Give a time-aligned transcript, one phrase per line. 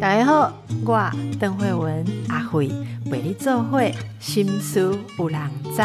[0.00, 0.52] 大家好，
[0.84, 2.70] 我邓慧文阿慧
[3.10, 5.40] 为你做会心思有人
[5.74, 5.82] 知。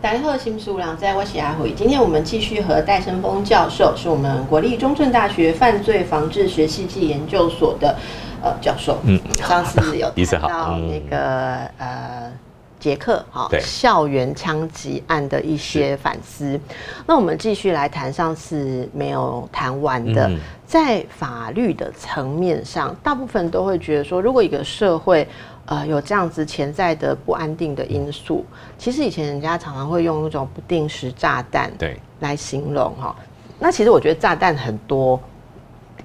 [0.00, 1.72] 大家好，心思有人知，我是阿慧。
[1.74, 7.96] 今天我们继续和戴胜峰教授，是我们国立中正大学犯罪防治学系暨研究所的
[8.42, 8.98] 呃教授。
[9.04, 11.16] 嗯，上次有谈到那个
[11.78, 12.32] 呃。
[12.78, 16.58] 杰克，哈，校园枪击案的一些反思。
[17.06, 20.30] 那我们继续来谈上次没有谈完的，
[20.66, 25.26] 在法律的层面上，大部分都会觉得说，如果一个社会，
[25.66, 28.44] 呃，有这样子潜在的不安定的因素，
[28.78, 33.14] 其实以前人家常常会用那种不定时炸弹，对，来形容哈。
[33.58, 35.20] 那其实我觉得炸弹很多。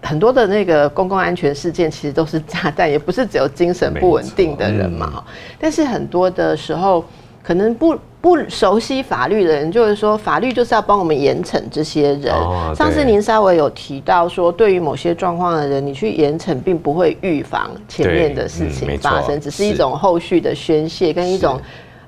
[0.03, 5.23] 很多的那个公共安全事件其实都是炸弹，也不是只有精神不稳定的人嘛。
[5.57, 7.03] 但是很多的时候，
[7.41, 12.33] 可能不不熟悉法律的人，就是说法律就是要帮我们严惩这些人。
[12.75, 21.59] 上次您稍微有提到说，对于某些状况的人，你去严惩，并不会预防前面的事情发生，只是一种后续的宣泄跟一种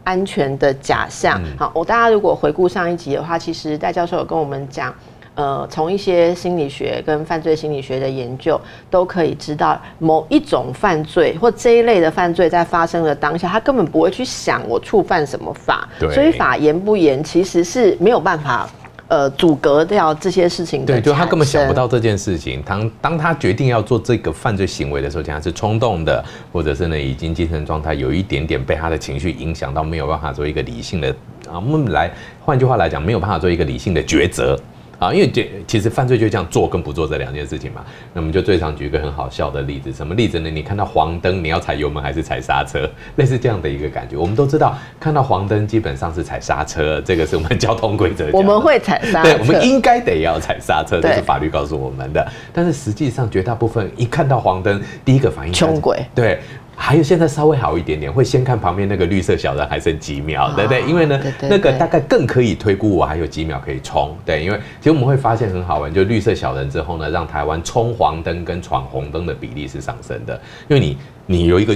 [0.04, 1.42] 安全的假象。
[1.58, 4.94] 好，我大家如果回顾上一集的话，其实戴教授有跟我们讲。
[5.36, 18.70] 呃，从一些心理学跟犯罪心理学的研究，都可以知道某一种犯罪或这一类的犯罪在发生的当下，他根本不会去想我触犯什么法，所以法严不严其实是没有办法
[19.10, 20.86] 呃阻隔掉这些事情。
[20.86, 22.64] 对，就他根本想不到这件事情。
[22.66, 31.10] 当当他决定要做这个犯罪行为的时候，他是冲动的，或者是呢已经精神状态有一点点被他的情绪影响到，没有办法做一个理性的
[31.50, 32.10] 啊，我们来
[32.46, 34.58] 换句话来讲，没有办法做一个理性的抉择。
[35.00, 37.84] 啊，因为这其实犯罪就这样做跟不做这两件事情嘛。
[38.14, 40.50] 那我们就最常举一个很好笑的例子，什么例子呢？
[40.50, 42.90] 你看到黄灯，你要踩油门还是踩刹车？
[43.18, 44.16] 类似这样的一个感觉。
[44.16, 48.30] 我们都知道，看到黄灯基本上是踩刹车，这个是我们 交通规则。
[48.32, 52.26] 我们会踩刹，对，我们应该得要踩刹车，这是法律告诉我们的。
[52.54, 56.40] 但是实际上，绝大部分一看到黄灯，第一个反应穷鬼，对。
[56.76, 60.82] 还有现在稍微好一点点，会先看旁边那个绿色小人还剩几秒，对不对？
[60.84, 64.44] 因为呢，那个大概更可以推估我还有几秒可以冲，对。
[64.44, 71.76] 因为其实我们会发现很好玩，就绿色小人之后呢，让台湾冲黄灯跟闯红灯的比例是上升的，因为你你有一个。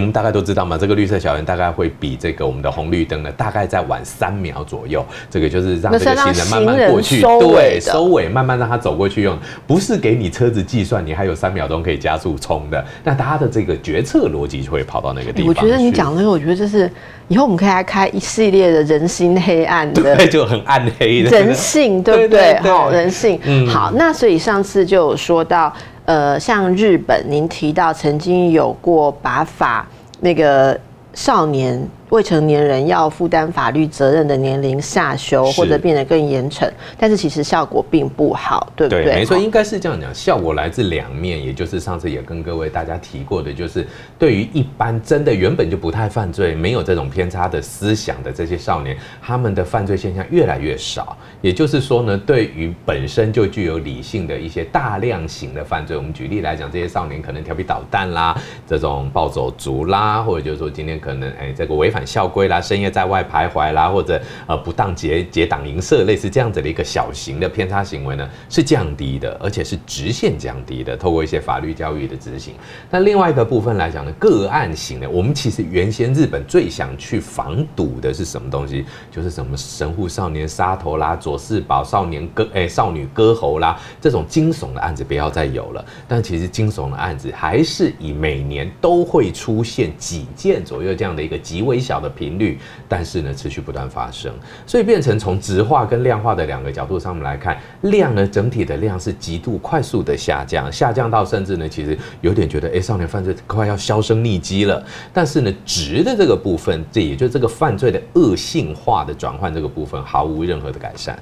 [0.00, 5.04] 我们大概都知道嘛，这个绿色小圆大概会比这个我们的红绿灯呢，大概在晚三秒左右。
[5.30, 12.84] 这个就是让这个行人慢慢过去，对，收尾慢慢让他走过去用，不是给你车子计算你还有三秒钟可以加速冲的。
[13.04, 15.48] 那他的这个决策逻辑就会跑到那个地方。
[15.48, 16.90] 我觉得你讲那个，我觉得这是
[17.28, 22.58] 以后我们可以来开一系列的人心黑暗的， 对，就很暗黑的人性，对不对？
[22.60, 23.40] 好，人性。
[23.68, 25.72] 好，那所以上次就有说到。
[26.06, 29.88] 呃，像日本，您提到曾经有过把法
[30.20, 30.78] 那个
[31.14, 31.82] 少年。
[32.14, 39.04] 未成年人要负担法律责任的年龄下修或者变得更严惩，但是其实效果并不好，对不对？
[39.06, 43.84] 没错，应该是这样讲，效果来自两面，也就是上次也跟各位大家提过的，就是
[44.16, 51.16] 对于一般真的原本就不太犯罪、没有这种偏差的思想的这些少年，他们的犯罪现象越来越少。
[51.42, 62.03] 也就是说呢，对于本身就具有理性的一些大量型的犯罪，我们举例来讲，这些少年可能调皮捣蛋啦，这种暴走族啦，或者就是说今天可能哎这个违反。
[62.06, 70.96] 校规啦，深夜在外徘徊啦，或者呃不当结结党营社，类似这样子的一个小型的偏差行为呢，是降低的，而且是直线降低的。
[70.96, 72.54] 透过一些法律教育的执行，
[72.90, 78.84] 那另外一个部分来讲呢，个案型的，我们其实原先日本最想去防堵的是什么东西？
[79.10, 85.84] 就是什么神户少年杀头啦，佐世保少年割哎少女割喉啦，这种惊悚的案子不要再有了。
[86.06, 92.00] 但其实惊悚的案子还是以每年都会出现几件左右这样的一个极为小。
[92.04, 94.30] 的频率，但是呢，持续不断发生，
[94.66, 104.84] 所以变成从直化跟量化的两个角度上面来看，量呢整体的量是极度快速的下降，下降到甚至呢，其实有点觉得，哎，少年犯罪快要销声匿迹了。
[105.14, 111.18] 但是呢，值的这个部分，这也就这个犯罪的恶性化的转换这个部分，毫无任何的改善。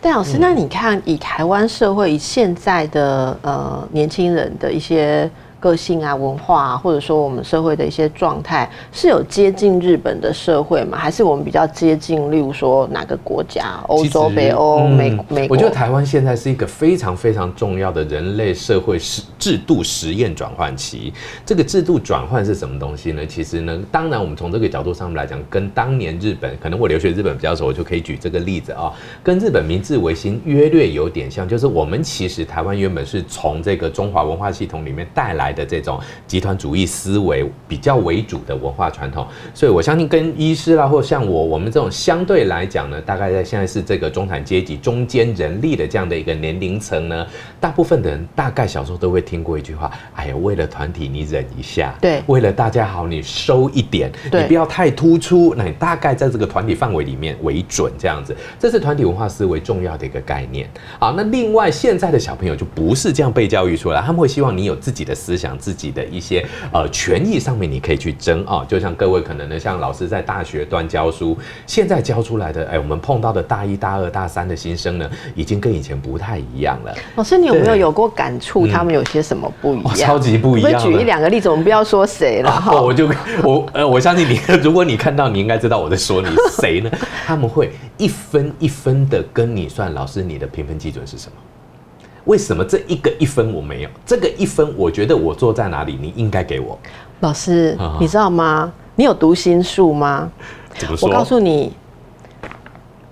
[0.00, 5.30] 戴老师，那你看，以台湾社会以现在的呃年轻人的一些。
[5.58, 10.98] 个性啊，文化啊，或者说我们社会的一些状态，是有接近日本的社会吗？
[10.98, 13.80] 还是我们比较接近，例如说哪个国家？
[13.88, 15.56] 欧洲、北欧、美美国？
[15.56, 21.12] 我觉得台湾现在是一个非常非常重要的人类社会实制度实验转换期。
[21.44, 23.26] 这个制度转换是什么东西呢？
[23.26, 28.92] 其实呢，当然我们从这个角度上面来讲，跟当年日本，可能我留学日本比较熟，我就可以举这个例子啊，
[29.22, 35.45] 跟日本明治维新约略有点像，就是我们其实台湾原本是从这个中华文化系统里面带来。
[35.46, 39.26] 来的这种集团主义思维比较为主的文化传统。
[39.54, 47.26] 所以我相信跟医师啦，或像我我们这种相对来讲呢，大概在现在是这个中产阶级中间人力的这样的一个年龄层呢，
[47.60, 60.68] 大部分的人大概小时候都会听过一句话：哎呀，为了团体你忍一下，对，为了大家好你收一点，你不要太突出，那你大概在这个团体范围里面为准，这样子，这是团体文化思维重要的一个概念。
[60.98, 71.36] 好，那另外现在的小朋友就不是这样被教育出来，他们会希望你有自己的思想，自己的一些呃权益上面你可以去争啊、就像各位可能呢，像老师在大学端教书，
[71.66, 76.94] 现在教出来的，哎，我们碰到的大一、大二、大三的新生呢，已经跟以前不太一样了。
[77.16, 78.66] 老师，你有没有有过感触？
[78.66, 80.08] 他们有些什么不一哇，样？
[80.08, 80.78] 超级不一样了。
[80.78, 81.48] 可不可以举一两个例子？
[81.48, 82.72] 我们不要说谁了哈。
[82.74, 83.08] 哦，我就
[83.42, 86.28] 我呃，我相信你， 如果你看到，你应该知道我在说你
[86.60, 86.90] 谁呢？
[87.26, 91.32] 他们会一分一分的跟你算，老师你的评分基准是什么？
[92.26, 93.90] 为什么这一个一分我没有？
[94.04, 96.78] 这个一分，我觉得我坐在哪里，你应该给我。
[97.20, 98.72] 老师啊，你知道吗？
[98.94, 100.30] 你有读心术吗？
[101.00, 101.72] 我告诉你，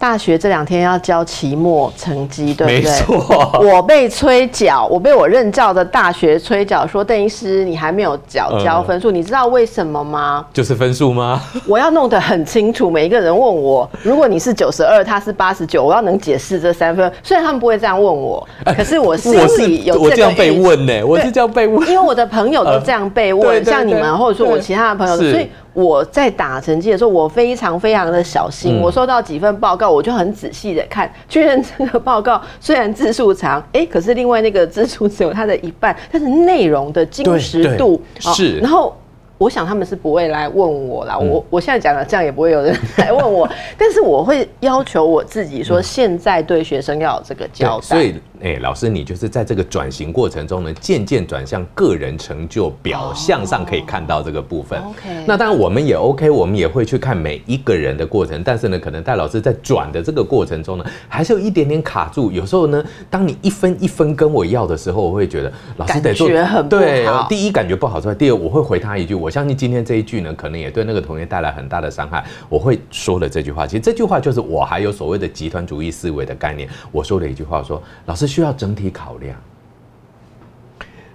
[0.04, 2.92] 大学这两天要交期末成绩，对不对？
[2.92, 10.44] 错，我被催缴，我被我任教的大学催缴，说邓医师你还没有缴嗯交分数，你知道为什么吗？
[10.52, 11.40] 就是分数吗？
[11.66, 17.10] 我要弄得很清楚，每一个人问我，如果你是九十二，他是八十九，我要能解释这三分。
[17.22, 18.46] 虽然他们不会这样问我，
[18.76, 21.88] 可是我心我里有这样被预问呢，我是这样被问。
[21.88, 28.78] 因为我的朋友都这样被问， 像你们或者说我其他的朋友，所以我在打成绩的时候，我非常非常的小心。
[28.78, 38.94] 嗯我收到几份报告，我就很仔细的看，确认这个报告虽然字数长，哎、可是另外那个字数只有它的一半，但是内容的精实度哦是然后。
[39.36, 43.46] 我想他们是不会来问我啦，嗯我我现在讲了，这样也不会有人来问我，
[43.76, 47.82] 但是我会要求我自己说，现在对学生要有这个交代。
[47.82, 54.78] 所以，哎、老师，你就是在这个转型过程中呢，渐渐转向个人成就表象上可以看到这个部分。
[54.82, 62.30] OK 那当然我们也 OK，我们也会去看每一个人的过程，但是呢，可能戴老师在转的这个过程中呢，还是有一点点卡住。
[62.30, 66.28] 有时候呢，当你一分一分跟我要的时候，我会觉得老师得做
[66.68, 72.22] 对第一感觉不好之外，第二我会回他一句，我相信今天这一句呢，可能也对那个同学带来很大的伤害。
[72.50, 76.68] 我会说了这句话，其实这句话就是我还有所谓的集团主义思维的概念。
[76.92, 79.36] 我说了一句话说，老师需要整体考量。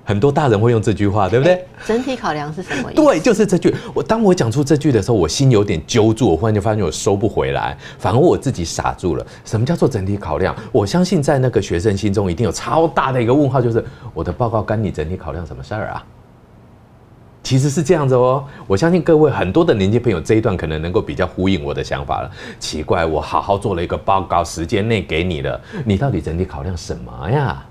[0.05, 1.63] 很多大人会用这句话，对不对？
[1.85, 3.01] 整体考量是什么意思？
[3.01, 3.75] 对，就是这句。
[3.93, 9.27] 我当我讲出这句的时候，我心有点揪住，我忽然就发现我收不回来，反而我自己傻住了。
[9.45, 10.55] 什么叫做整体考量？
[10.71, 16.03] 我相信在那个学生心中一定有超大的一个问号，就是我的报告跟你整体考量什么事儿啊？
[17.41, 22.31] 其实是这样子哦，我相信各位很多的年轻朋友这一段可能能够比较呼应我的想法了。
[22.59, 27.65] 奇怪，我好好做了一个报告，时间内给你了，你到底整体考量什么呀？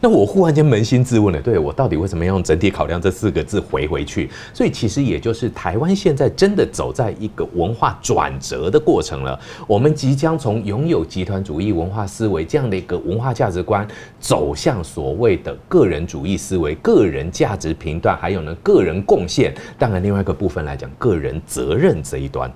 [0.00, 4.30] 那我忽然间扪心自问了，对我到底为什么要用整体考量这四个字回回去？
[4.54, 9.38] 所以其实也就是台湾现在真的走在一个文化转折的过程了。
[9.66, 13.86] 我们即将从拥有集团主义文化思维这样的一个文化价值观，
[14.20, 19.54] 走向所谓的个人主义思维、个人价值评断，还有呢个人贡献。
[19.78, 22.50] 当然，另外一个部分来讲，个人责任这一端。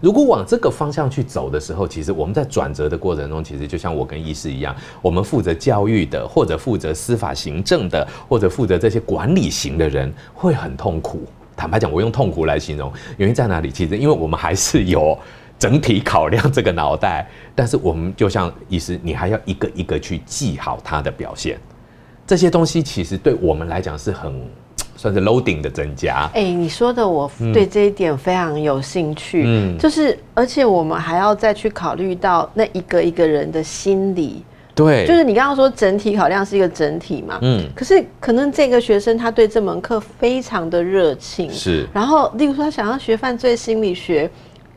[0.00, 11.22] 如果往这个方向去走的时候，其实我们在转折的过程中，其实就像我跟医师一样，我们负责教育的，或者负责司法行政的，或者负责这些管理型的人，会很痛苦。
[11.54, 13.70] 坦白讲，我用痛苦来形容，原因在哪里？
[13.70, 15.16] 其实因为我们还是有
[15.58, 21.58] 整体考量这个脑袋，但是我们就像医师，你还要一个一个去记好他的表现。
[22.26, 24.32] 这些东西其实对我们来讲是很
[25.02, 26.30] 算是 loading 的增加。
[26.32, 29.76] 哎、你说的我对这一点非常有兴趣，嗯。
[29.76, 34.44] 就是而且我们还要再去考虑到那一个一个人的心理，
[34.76, 41.84] 对，就是你刚刚说整体考量是一个整体嘛，嗯，可是可能这个学生他对这门课非常的热情，是。
[41.92, 44.30] 然后例如说他想要学犯罪心理学。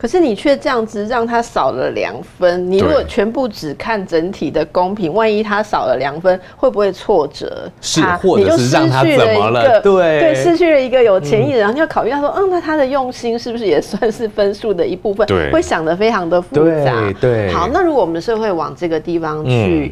[0.05, 7.67] 可是你却这样子让他少了两分，你如果全部只看整体的公平，万一他少了两分，会不会挫折？
[7.81, 8.15] 是他？
[8.17, 9.81] 或者你就是让他失去怎么了？
[9.81, 10.19] 对。
[10.19, 15.25] 对，失去了一个有潜意识，然后你要考虑到说，嗯，那他的用心是不是也算是分数的一部分？
[15.25, 15.51] 对。
[15.51, 17.11] 会想得非常的复杂。
[17.19, 17.51] 对对。
[17.51, 19.91] 好，那如果我们的社会往这个地方去嗯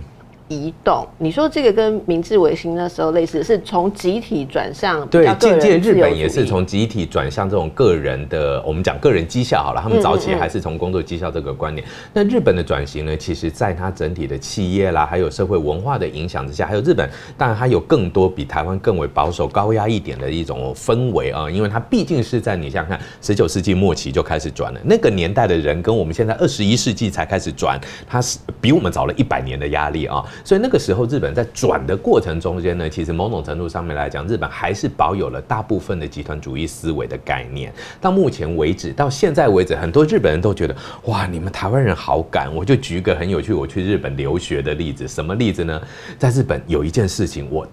[0.50, 11.86] 移动，你说这个跟明治维新那时候类似，是从集体转向比对渐渐日本也是从集体转向这种个人的，我们讲个人绩效好了，他们早期还是从工作绩效这个观念。
[12.14, 30.24] 那日本的转型呢，其实在它整体的企业啦，还有社会文化的影响之下，还有日本，当然它有更多比台湾更为保守、高压一点的一种氛围啊，因为它毕竟是在你想想看，十九世纪末期就开始转了，那个年代的人跟我们现在二十一世纪才开始转，它是比我们早了一百年的压力啊。
[30.44, 37.74] 所以那个时候日本在转的过程中间呢，其实某种程度上面来讲，日本还是保有了大部分的集团主义思维的概念。
[38.00, 40.76] 到目前为止，到现在为止，很多日本人都觉得
[41.06, 42.54] 哇，你们台湾人好敢。
[42.54, 45.82] 我就举一个很有趣，我去日本留学的例子，什么例子呢？
[46.18, 47.68] 在日本有一件事情，我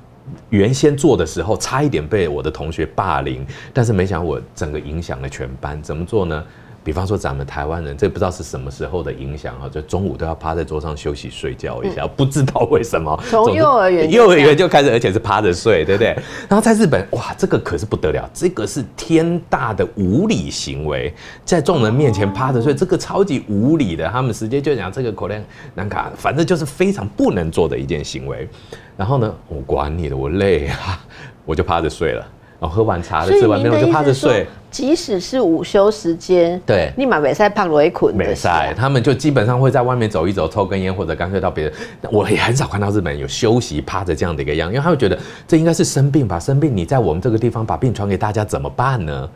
[0.51, 5.81] 原先做的时候差一点被我的同学霸凌，但是没想我整个影响了全班。
[5.83, 6.45] 怎么做呢？
[6.83, 13.15] 比方说咱们台湾人，这不知道是什么时候的影响哈，就中午都要趴在桌上休息睡觉一下，不知道为什么。
[13.29, 16.09] 从幼儿园幼儿园就开始，而且是趴着睡，对不对？
[16.49, 21.13] 然后在日本，哇，这个可是不得了，这个是天大的无理行为，
[21.45, 24.09] 在众人面前趴着睡，这个超级无理的。
[24.09, 25.45] 他们直接就讲这个口令
[25.75, 28.49] 南卡，反正就是非常不能做的一件行为。
[28.97, 30.99] 然后呢，我管你的，我累啊，
[31.45, 32.27] 我就趴着睡了。
[32.61, 34.47] 然后喝完茶了，吃完面我就趴着睡。
[34.71, 38.15] 即使是午休时间，对，立马美赛胖罗一捆。
[38.15, 41.73] 美赛，他们就基本上会在外面走一走，抽根烟，或者干脆到别人。
[42.13, 46.39] 我也很少看到日本人有休息趴着这样的一个样，因为他会觉得这应该是生病吧？
[46.39, 49.29] 生病你在我们这个地方把病传给大家怎么办呢？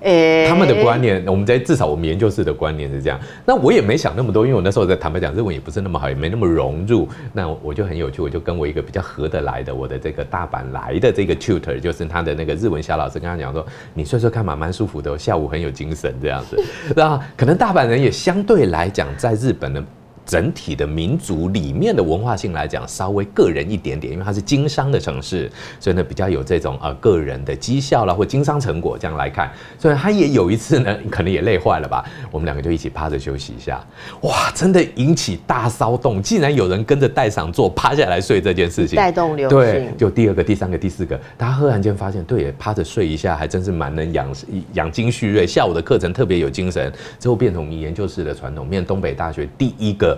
[0.00, 3.18] 诶，他们的观念，我们在至少我们研究室的观念是这样。
[3.44, 7.08] 那我也没想那么多，因为我那时候在坦白讲，日文也不是那么好，也没那么融入。
[7.32, 16.62] 那我就很有趣，我就跟我一个比较合得来的，我的这个大阪来的这个 tutor，就是他的那个日文小老师，跟他讲说，你睡睡看嘛，蛮舒服的，下午很有精神这样子。
[16.94, 19.82] 那可能大阪人也相对来讲，在日本的。
[20.28, 29.50] 整体的民族里面的文化性来讲，稍微个人一点点，因为它是经商的城市，所以呢比较有这种呃个人的绩效啦或经商成果这样来看。
[29.78, 33.82] 所以他也有一次呢，可能也累坏了吧，我们两个就一起趴着休息一下。
[34.20, 44.34] 哇，真的引起大骚动，竟然有人跟着带赏座趴下来睡这件事情，带动流对，就第二个、第三个、第四个，大家忽然间发现，对，趴着睡一下还真是蛮能养
[44.74, 50.17] 养精蓄锐，下午的课程特别有精神，之后变成我们研究室的传统，变东北大学第一个。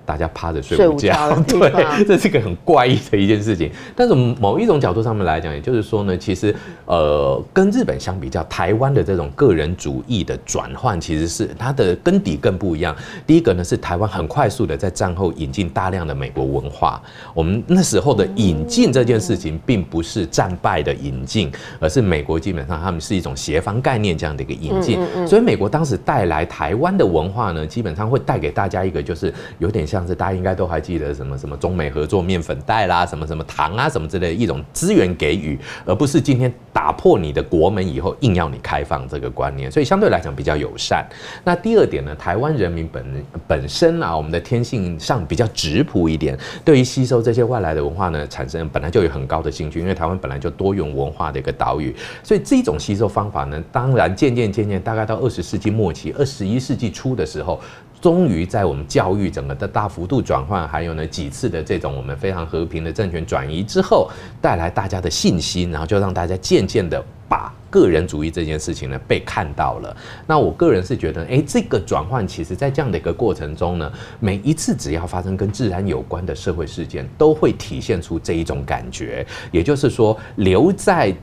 [0.11, 3.71] 大家趴着睡午觉， 对，这是个很怪异的一件事情。
[3.95, 6.53] 但是某一种角度上面来讲，也就是说呢，其实
[6.85, 12.93] 呃，跟日本相比较，台湾的这种个人主义的转换，其实是它的根底更不一样。
[13.25, 17.01] 第一个呢，是台湾很快速的在战后引进大量的美国文化。
[17.33, 21.49] 我们那时候的引进这件事情，并不是战败的引进，
[21.79, 24.99] 而是美国基本上他们是一种协防概念这样的一个引进。
[25.25, 29.87] 所以美国当时带来台湾的文化呢，基本上会带给大家一个就是有点。
[29.91, 41.05] 像是大家应该都还记得什么什么中美合作面粉袋啦，什么什么糖啊，什么之类的一种资源给予，而不是今天打破你的国门以后硬要你开放这个观念，所以相对来讲比较友善。
[41.43, 57.59] 那第二点呢，台湾人民本本身啊，我们的天性上比较质朴一点，对于吸收这些外来的文化呢，产生本来就有很高的兴趣，因为台湾本来就多元文化的一个岛屿，所以这种吸收方法呢，当然渐渐渐渐，大概到二十世纪末期、二十一世纪初的时候。
[58.01, 64.09] 终于在我们教育整个的大幅度转换，还有呢几次的这种我们非常和平的政权转移之后，
[64.41, 69.95] 带来大家的信心，然后就让大家渐渐的把个人主义这件事情呢被看到了。
[70.25, 81.15] 那我个人是觉得，哎，这个转换其实在这样的一个过程中呢，每一次只要发生跟自然有关的社会事件，都会体现出这一种感觉，也就是说留在。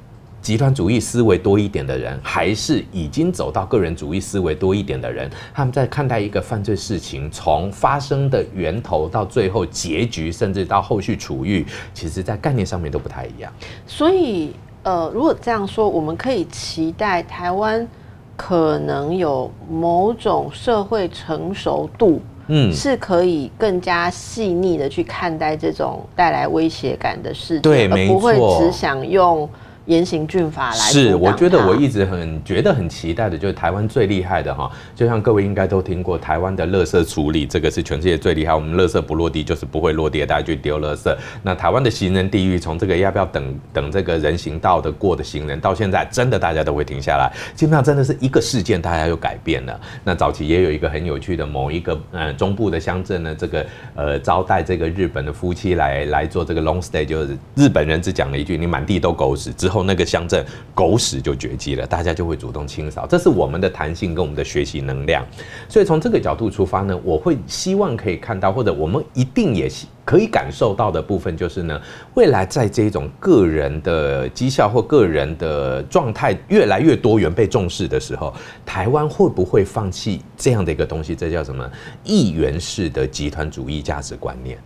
[0.48, 13.52] 集团主义思维多一点的人，还是已经走到个人主义思维多一点的人，他们在看待一个犯罪事情，从发生的源头到最后结局，甚至到后续处遇，其实在概念上面都不太一样。
[13.86, 17.86] 所以，呃，如果这样说，我们可以期待台湾
[18.34, 29.46] 可能有某种社会成熟度，嗯，是可以更加细腻的去看待这种带来威胁感的事情，而不会只想用。
[29.88, 38.54] 严刑峻法来是，我觉得我一直很觉得很期待的，就是台湾最厉害的哈，就像各位应该都听过台湾的垃圾处理，这个是全世界最厉害。
[38.54, 41.10] 我们垃圾不落地就是不会落地，大家去丢垃圾。
[41.42, 49.80] 那台湾的行人地狱，从这个要不要等等这个人行道的过的行人，到现在真的大家都会停下来，基本上真的是一个事件，大家又改变了。
[50.04, 59.77] 那早期也有一个很有趣的某一个呃中部的乡镇呢，这个呃招待这个日本的夫妻来来做这个 long stay，就是日本人只讲了一句，你满地都狗屎之后。
[59.82, 60.44] 那个乡镇
[60.74, 65.24] 狗屎就绝迹了，大家就会主动清扫，这是我们的弹性跟我们的学习能量。
[65.68, 69.70] 所以从这个角度出发呢，我会希望可以看到，或者我们一定也
[70.04, 71.80] 可以感受到的部分，就是呢，
[72.14, 78.32] 未来在这种个人的绩效或个人的状态越来越多元被重视的时候，
[78.64, 81.14] 台湾会不会放弃这样的一个东西？
[81.14, 81.68] 这叫什么？
[82.04, 84.58] 一元式的集团主义价值观念。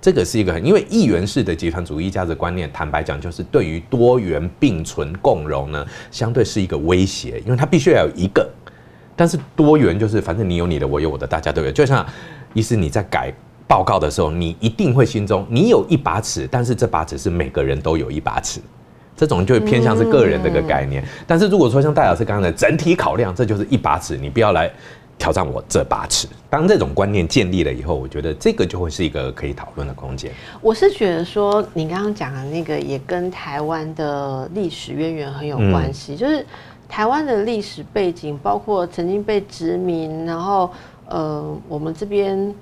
[0.00, 8.48] 这个是一个很，因为一元式的集团主义价值观念，坦白讲，就是对于多元并存共荣呢，相对是一个威胁，因为它必须要有一个。
[9.14, 11.70] 但是多元就是反正你有你的，我有我的，大家都有。
[11.70, 12.06] 就像
[12.54, 13.30] 意思你在改
[13.66, 18.60] 报告的时候，你一定会心中你有一把尺，但是这把尺是每个人都有一把尺，
[19.14, 21.04] 这种就会偏向是个人这个概念。
[21.26, 24.70] 但是如果说像戴老师刚才整体考量，这就是一把尺，你不要来
[25.20, 26.26] 挑战我这把尺。
[26.48, 30.32] 当这种观念建立了以后，我觉得这个就会是一个可以讨论的空间。
[30.62, 36.44] 我是觉得说，你刚刚讲的那个也跟台湾的历史渊源很有关系，就是
[36.88, 40.70] 台湾的历史背景，包括曾经被殖民，然后
[41.06, 42.52] 呃，我们这边。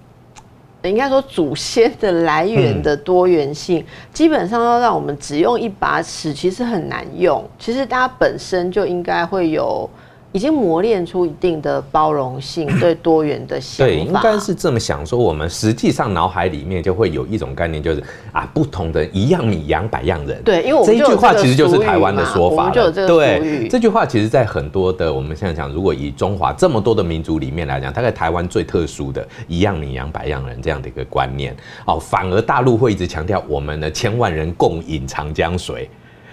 [0.85, 7.45] 应该说，祖先的来源的多元性，基本上要让我们只用一把尺，其实很难用。
[7.59, 9.91] 其实大家本身就应该会有。
[10.33, 13.93] 已经磨练出一定的包容性，对多元的想法。
[13.93, 15.19] 对，应该是这么想说。
[15.19, 20.43] 我们实际上脑海里面就会有一种概念，就是啊，不同的一样米养百样人。
[20.43, 22.93] 对，因为我这一句话其实就是台湾的说法了。
[22.93, 31.57] 对，这句话其实，在很多的我们现在讲，如果以中华这么多的民族里面来讲，大概台湾最特殊的一样米养百样人这样的一个观念。
[31.87, 35.89] 哦，反而大陆会一直强调我们的千万人共饮长江水，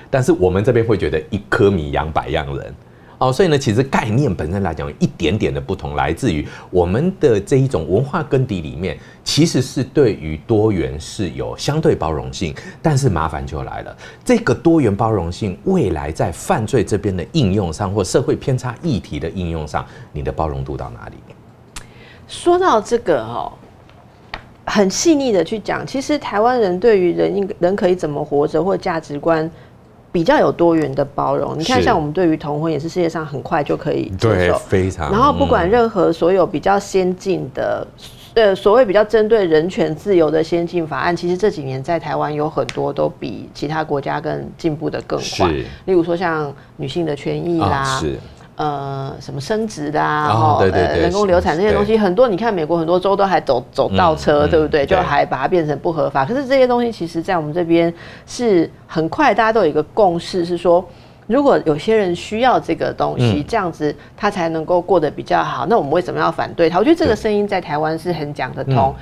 [0.09, 2.75] 但是我们这边会觉得一颗米养百样人。
[3.17, 21.15] 哦，所以呢，其实概念本身来讲，一点点的不同，来自于我们的这一种文化根底里面，其实是对于多元是有相对包容性，但是麻烦就来了，这个多元包容性未来在犯罪这边的应用上，或社会偏差议题的应用上，你的包容度到哪里？
[22.27, 23.53] 说到这个哦，
[24.65, 29.50] 很细腻的去讲，其实台湾人对于人应人可以怎么活着，或价值观。
[30.15, 35.12] 比较有多元的包容，你看，像我们对于同婚也是世界上很快就可以接受，非常。
[35.12, 37.86] 然后不管任何所有比较先进的，
[38.34, 45.50] 呃，所谓比较针对人权自由的先进法案，其实这几年在台湾有很多都比其他国家更进步的更快。
[45.50, 48.01] 例如说像女性的权益啦。
[48.55, 54.85] 呃，什么生殖的啊，然后呃人工流产这些东西很多，你看美国很多州都还走走倒车，对不对？
[54.85, 56.24] 就还把它变成不合法。
[56.24, 57.93] 可是这些东西其实，在我们这边
[58.25, 60.85] 是很快，大家都有一个共识，是说，
[61.27, 66.79] 如果有些人需要这个东西，这样子他才能够过得比较好，那我们为什么要反对他？
[66.79, 68.95] 我觉得这个声音在台湾是很讲得通。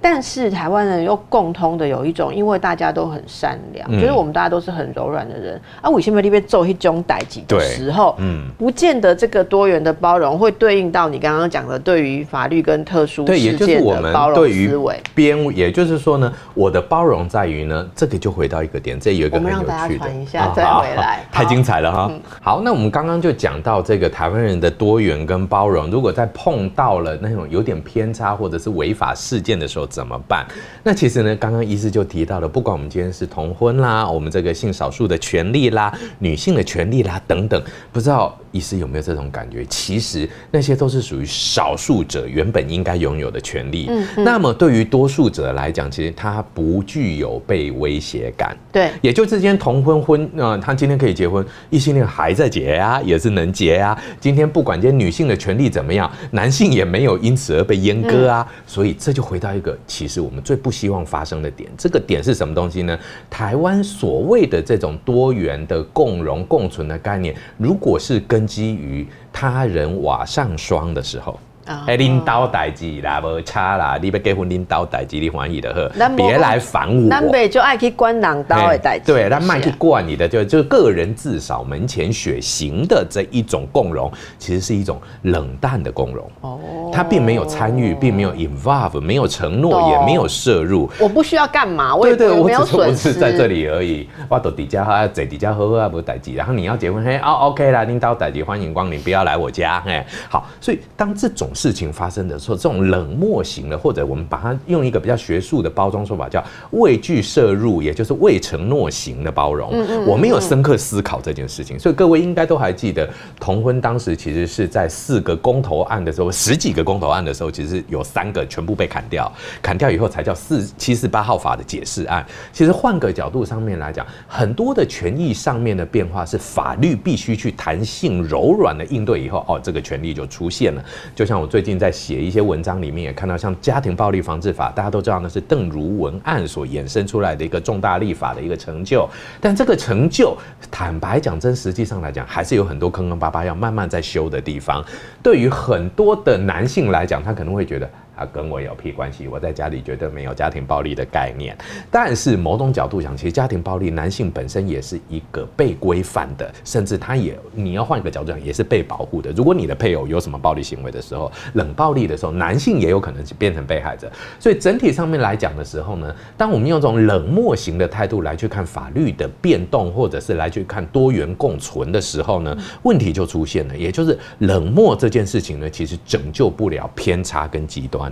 [0.00, 5.60] 但是台湾人又共通的有一种，因为大家都很善良，就是我们大家都是很柔软的人。
[5.82, 14.98] 啊，我先在那边做一种代际的时候，嗯，不见得这个多元的包容会对应到你刚刚讲的对于法律跟特殊事件的包容思维。
[15.14, 22.10] 边，也就是说呢，我的包容在于呢，这个就回到一个点，这有一个很有趣的，一下再回来，太精彩了哈。
[22.40, 29.89] 好，那我们刚刚就讲到这个台湾人的多元跟包容，如果在碰到了那种有点偏差或者是违法事件的时候。
[29.90, 30.46] 怎么办？
[30.82, 38.38] 那其实呢，刚刚医师就提到了，不管我们今天是同婚啦，我们这个性少数的权利啦，女性的权利啦等等，不知道。
[38.52, 39.64] 医师有没有这种感觉？
[39.66, 43.86] 其实那些都是属于少数者原本应该拥有的权利。
[43.88, 48.56] 嗯，那么对于多数者来讲，其实他不具有被威胁感。
[48.72, 53.96] 对，也就之间同婚婚，呃，他今天可以结婚，异性恋还在结啊，也是能结啊。
[54.20, 58.46] 今天不管今天女性的权利怎么样，男性也没有因此而被阉割啊。
[58.66, 61.70] 所以这就回到一个，其实我们最不希望发生的点。
[61.76, 62.98] 这个点是什么东西呢？
[63.28, 71.38] 台湾所谓的这种多元的共荣共存的概念，如果是跟根基于他人瓦上霜的时候。
[71.66, 77.02] 哎，领导代志啦，无差啦，你要结婚领导代志，你欢喜的呵，别来烦我。
[77.08, 86.30] 南北就爱去关两刀的代志，对，他卖去惯你的，就就个人自扫门前雪行的这一种共荣，其实是一种冷淡的共荣。
[86.40, 90.90] 哦，他并没有参与，并没有 involve，没有承诺，也没有摄入。
[90.98, 94.08] 我不需要干嘛，我也没有损失，在这里而已。
[94.28, 96.32] 我到底家哈，在底家喝喝啊，不代志。
[96.34, 100.48] 然后你要结婚，嘿，哦，OK 啦，领导代志，欢迎光临，不要来我家，嘿，好。
[100.60, 109.70] 所以当这种事情发生的时候，这种冷漠型的，或者我们把它用一个比较学术的包装说法，叫畏惧摄入，也就是未承诺型的包容。
[110.06, 113.06] 我没有深刻思考这件事情，所以各位应该都还记得，
[113.38, 122.24] 同婚当时其实是在四个公投案的时候，十几个公投案的时候，其实有三个全部被砍掉，砍掉以后才叫四七四八号法的解释案。
[122.54, 130.84] 其实换个角度上面来讲，很多的权益上面的变化是法律必须去弹性柔软的应对以后，哦，这个权利就出现了。
[131.14, 139.08] 就像我最近在写一些文章里面也看到，像家庭暴力防治法，大家都知道那是邓如文案所衍生出来的一个重大立法的一个成就。
[139.40, 140.36] 但这个成就，
[140.70, 144.84] 坦白讲，真实际上来讲，还是有很多坑坑巴巴要慢慢在修的地方。
[145.22, 147.90] 对于很多的男性来讲，他可能会觉得。
[148.20, 149.26] 啊，跟我有屁关系？
[149.26, 151.56] 我在家里绝对没有家庭暴力的概念。
[151.90, 159.32] 但是某种角度讲，其实家庭暴力，男性本身也是一个被规范的，甚至他也你要换一个角度讲，也是被保护的。
[159.32, 164.12] 如果你的配偶有什么暴力行为的时候，冷暴力的时候，男性也有可能变成被害者。
[164.38, 173.74] 所以整体上面来讲的时候呢，当我们用这种冷漠型的态度来去看法律的变动，或者是来去看多元共存的时候呢，问题就出现了。
[173.74, 178.09] 也就是冷漠这件事情呢，其实拯救不了偏差跟极端。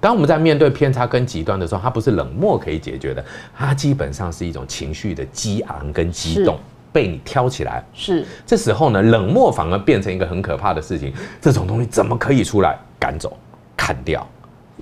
[0.00, 3.24] 当我们在面对偏差跟极端的时候，它不是冷漠可以解决的，
[3.56, 6.58] 它基本上是一种情绪的激昂跟激动
[6.92, 7.84] 被你挑起来。
[7.92, 11.12] 是，这时候呢，冷漠反而变成一个很可怕的事情。
[11.40, 13.36] 这种东西怎么可以出来赶走、
[13.76, 14.26] 砍掉，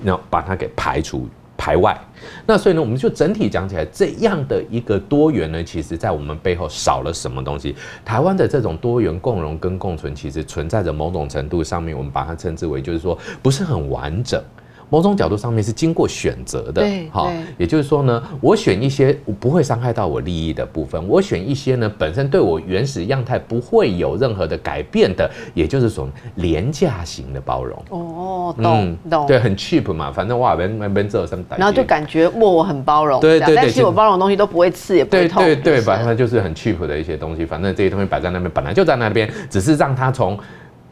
[0.04, 1.28] 然后把它给排除？
[1.58, 1.98] 排外，
[2.44, 7.74] 那所以呢，我们就整体讲起来，这样的一个多元呢，其实在我们背后少了什么东西？
[8.04, 14.40] 台湾的这种多元共荣跟共存，其实存在着某种程度上面，我们把它称之为，就是说不是很完整。
[14.88, 27.82] 某种角度上面是经过选择的，好，也就是说呢，我选一些不会伤害到我利益的部分，我选一些呢本身对我原始样态不会有任何的改变的，也就是说廉价型的包容。
[27.90, 40.38] 哦，懂懂，对，很 cheap 嘛，反正哇，别别别做什么，然后就感觉我我很包容，对对对，但其实我包容的东西都不会刺，也不会痛，对对对，反正就是很 cheap 的一些东西，反正这些东西摆在那边本来就在那边，只是让它从。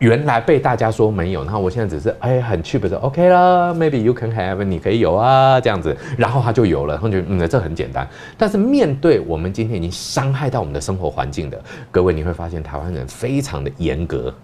[0.00, 8.06] 原来被大家说没有，然后我现在只是哎很 cheap 的 OK 了，maybe you can have，你可以有啊这样子，然后他就有了，他就嗯这很简单。
[8.36, 11.58] 但是面对我们今天已经伤害到我们的生活环境的
[11.90, 14.34] 各位，你会发现台湾人非常的严格，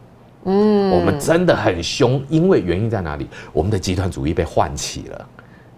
[0.44, 3.26] 嗯，我们真的很凶，因为原因在哪里？
[3.52, 5.26] 我们的集团主义被唤起了。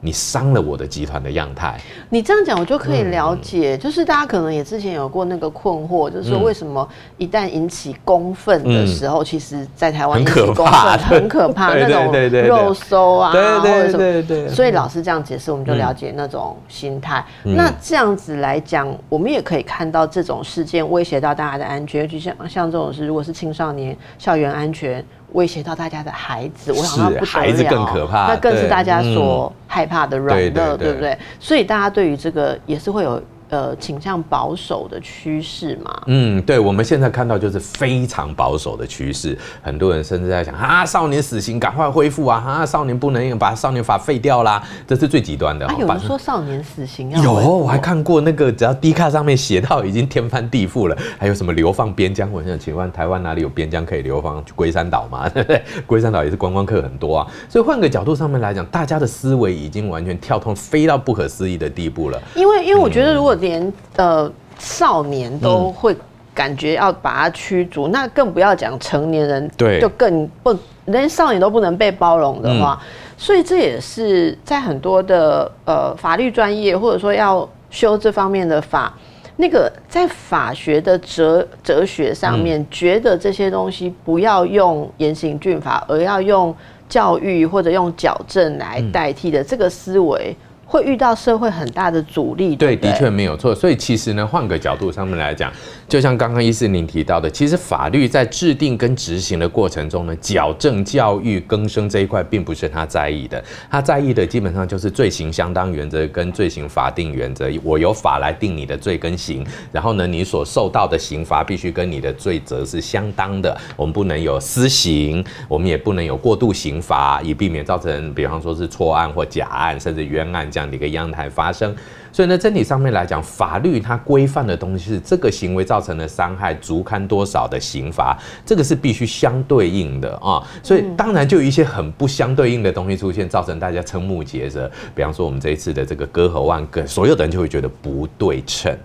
[0.04, 1.80] 你伤了我的集团的样态。
[2.10, 6.86] 你这样讲，我就可以了解，就是大家可能也之前有过那个困惑，就是说为什么
[7.18, 12.12] 一旦引起公愤的时候，其实在台湾很可怕，很可怕那种
[12.46, 14.48] 肉搜啊，或者什么。
[14.48, 17.24] 所以老师这样解释，我们就了解那种心态。
[17.44, 25.02] 那这样子来讲，我们也可以看到这种事件威胁到大家的安全，就像像这种事，如果是青少年校园安全。
[25.32, 31.16] 威胁到大家的孩子，我想到不孩子更可怕，那更是大家所害怕的软弱，对不对？
[31.38, 33.22] 所以大家对于这个也是会有。
[33.52, 36.02] 呃，倾向保守的趋势嘛？
[36.06, 39.36] 嗯，对，我们现在看到就是非常保守的趋势。
[39.60, 45.66] 很多人甚至在想啊，少年死刑赶快恢复啊，啊，少年不能把少年法废掉啦，这是最极端的。
[45.66, 52.32] 啊，有人说少年死刑有，我还看过那个，只要 D 卡上面写到已经天翻地覆了，还有什么流放边疆？
[52.32, 54.42] 我想请问台湾哪里有边疆可以流放？
[54.56, 55.62] 龟山岛嘛， 对不对？
[55.86, 57.26] 龟山岛也是观光客很多啊。
[57.50, 62.18] 所以换个角度上面来讲，大家的思维已经完全跳通，飞到不可思议的地步了。
[62.34, 65.94] 因为，因为我觉得如果连呃少年都会
[66.32, 72.80] 感觉要把他驱逐，那更不要讲成年人，对，就更不连少年都不能被包容的话，
[73.18, 78.96] 所以这也是在很多的呃法律专业或者说要修这方面的法，
[79.36, 86.54] 那个在法学的哲哲学上面，觉得这些东西不要用严刑峻法，而要用
[86.88, 90.34] 教育或者用矫正来代替的这个思维。
[90.72, 93.54] 会遇到社会很大的阻力，对，的确没有错。
[93.54, 95.52] 所以其实呢，换个角度上面来讲，
[95.86, 103.44] 就像刚刚伊思您提到的，其实法律在制定跟执行的过程中呢，矫正、教育、更生这一块，并不是他在意的。
[103.70, 107.50] 他在意的基本上就是罪行相当原则跟罪行法定原则。
[107.62, 113.54] 我由法来定你的罪跟刑，然后呢，你所受到的刑罚必须跟你的罪责是相当的。
[113.76, 120.61] 我们不能有私刑，我们也不能有过度刑罚，以避免造成，比方说是错案或假案，甚至冤案这样。
[120.62, 121.74] 这样的一个样态发生，
[122.12, 130.40] 所以呢，整体上面来讲，法律它规范的东西是这个行为造成的伤害足堪多少的刑罚，这个是必须相对应的啊。
[130.62, 134.70] 所以当然就有一些很不相对应的东西出现，造成大家瞠目结舌。
[134.94, 138.76] 比方说我们这一次的这个割喉案，跟所有的人就会觉得不对称。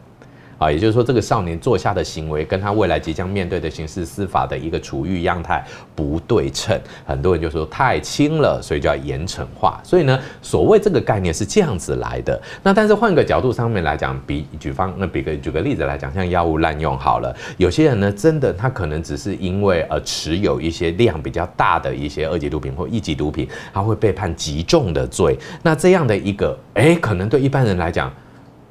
[0.57, 5.63] 啊，也就是说，这个少年做下的行为跟他未来即将面对的刑事司法的一个处遇样态
[5.95, 9.79] 不对称，很多人就说太轻了，所以就要严惩化。
[9.83, 12.41] 所以呢，所谓这个概念是这样子来的。
[12.63, 25.37] 那但是换个角度上面来讲，比举方那比个举个例子来讲，像药物滥用好了，有些人呢，真的他可能只是因为呃持有一些量比较大的一些二级毒品或一级毒品，他会被判极重的罪。
[25.61, 28.11] 那这样的一个，哎，可能对一般人来讲。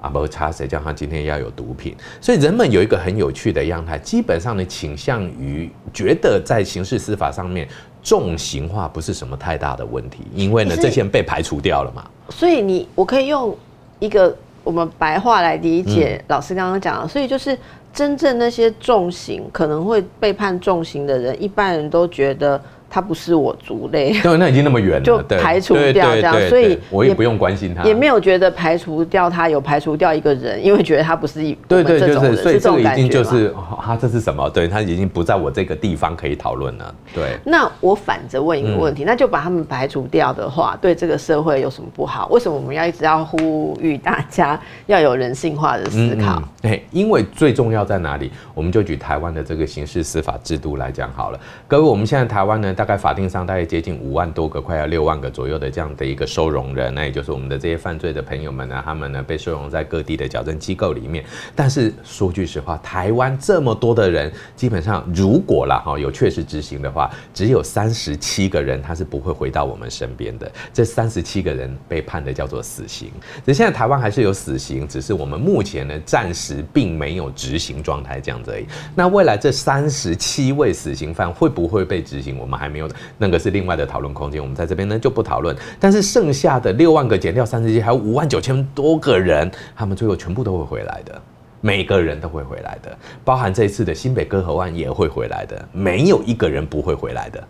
[0.06, 1.94] 啊，不差谁叫他今天要有毒品？
[2.20, 7.66] 所以人们有一个很有趣的样态，基本上呢倾向于觉得在刑事司法上面
[8.02, 12.08] 重刑化不是什么太大的问题，因为呢这些人被排除掉了嘛。
[12.30, 13.56] 所以你我可以用
[13.98, 17.58] 一个我们白话来理解老师刚刚讲的，所以就是
[17.92, 34.48] 真正那些重刑可能会被判重刑的人，一般人都觉得他不是我族类， 对，那已经那么远了，就排除掉这样，所以我也不用关心他，也没有觉得排除掉他有排除掉一个人，因为觉得他不是对对，就是，所以这个已经就是他这是什么？
[34.50, 36.94] 对他已经不在我这个地方可以讨论了。
[37.14, 42.28] 对，那我反着问一个问题，那就把他们排除掉的话，对这个社会有什么不好？
[42.28, 46.42] 为什么我们要一直要呼吁大家要有人性化的思考？
[46.62, 48.30] 对，因为最重要在哪里？
[48.54, 51.38] 我们就举台湾的这个刑事司法制度来讲好了。
[51.68, 53.66] 各位，我们现在台湾呢，大概法定上大概。
[53.66, 61.24] 接近五万多个，快要六万个左右的这样的一个收容人，那也就是我们的这些犯罪的朋友们呢，他们呢被收容在各地的矫正机构里面。
[61.54, 70.48] 但是说句实话，台湾这么多的人，基本上如果啦哈有确实执行的话，只有三十七个人他是不会回到我们身边的。
[70.72, 73.10] 这三十七个人被判的叫做死刑。
[73.44, 78.66] 那现在台湾还是有死刑，只是我们目前呢暂时并没有执行状态这样子而已。
[78.94, 83.46] 那未来这三十七位死刑犯会不会被执行，我们还还没有那个是。
[83.56, 85.56] 另外的讨论空间，我们在这边呢就不讨论。
[85.80, 91.18] 但是剩下的六万个减掉三十七，还有五万九千多个人，他们最后全部都会回来的，
[91.62, 97.42] 每个人都会回来的，包含这一次的新北歌河湾也会回来的，没有一个人不会回来的。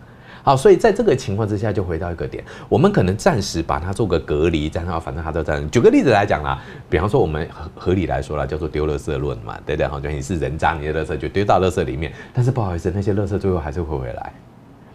[0.43, 5.61] 好，所以在这个情况之下，就回到一个点，我们可能暂时把它做个隔离，然后反正他都在。
[5.63, 9.85] 举个例子来讲啦，比方说我们合合理来说啦，叫做丢垃圾论嘛，对不对？
[9.85, 14.31] 好，就你是人渣，你的垃圾就丢到垃圾里面，但是不好意思，那些垃圾最后还是会回来。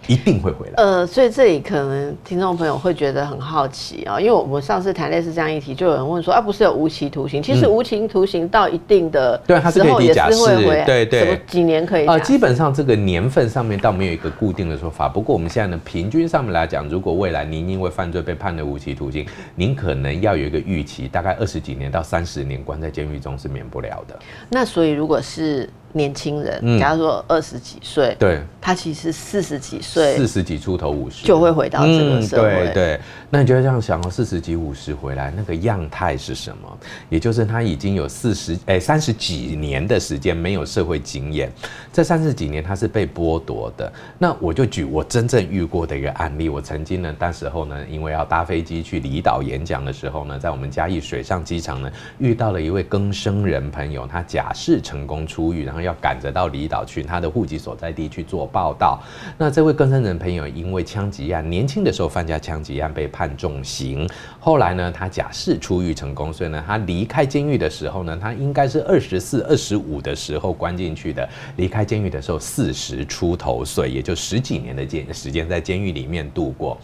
[0.07, 0.73] 一定会回来。
[0.77, 7.43] 呃，所以这里可能听众朋友会觉得很好奇啊，因为我们上次谈类似这样一题，就有人问说，啊，不是有无期徒刑？
[7.43, 10.45] 其实无期徒刑到一定的对，它是可以假释，
[10.85, 12.19] 对对，几年可以啊？
[12.19, 15.09] 基本上这个年份上面倒没有一个固定的说法。
[15.09, 24.19] 不过我们现在呢，平均上面来讲，如果未来您因为犯罪被判了无期徒刑，您可能要有一个预期，大概二十几年到三十年关在监狱中是免不了的。
[24.49, 25.69] 那所以如果是。
[25.93, 31.27] 年轻人，假如说二十几岁，对，他其实四十几岁，四十几出头五十。
[31.27, 32.71] 就会回到这个社会。
[32.73, 33.01] 对对，
[33.35, 36.79] 那你就这样想哦，四十几五十回来，那个样态是什么？
[37.09, 41.51] 也就是他已经有四十哎三十几年的时间没有社会经验，
[41.93, 43.93] 这三十几年他是被剥夺的。
[44.19, 55.83] 那我就举我真正遇过的一个案例，我曾经呢，那时候呢，因为要搭飞机去离岛演讲的时候呢，在我们嘉义水上机场呢，遇到了一位更生人朋友，他假释成功出狱，然后。
[55.83, 59.03] 要赶着到离岛去他的户籍所在地去做报道。
[59.37, 64.09] 那这位更生人朋友因为枪击案，年轻的时候犯下枪击案被判判重刑。
[64.41, 71.29] 后来呢，他假释出狱成功，所以呢，他离开监狱的时候呢，他应该是二十四、二十五的时候关进去的。
[71.57, 76.77] 离开监狱的时候四十出头岁，也就十几年的监时间在监狱里面度过。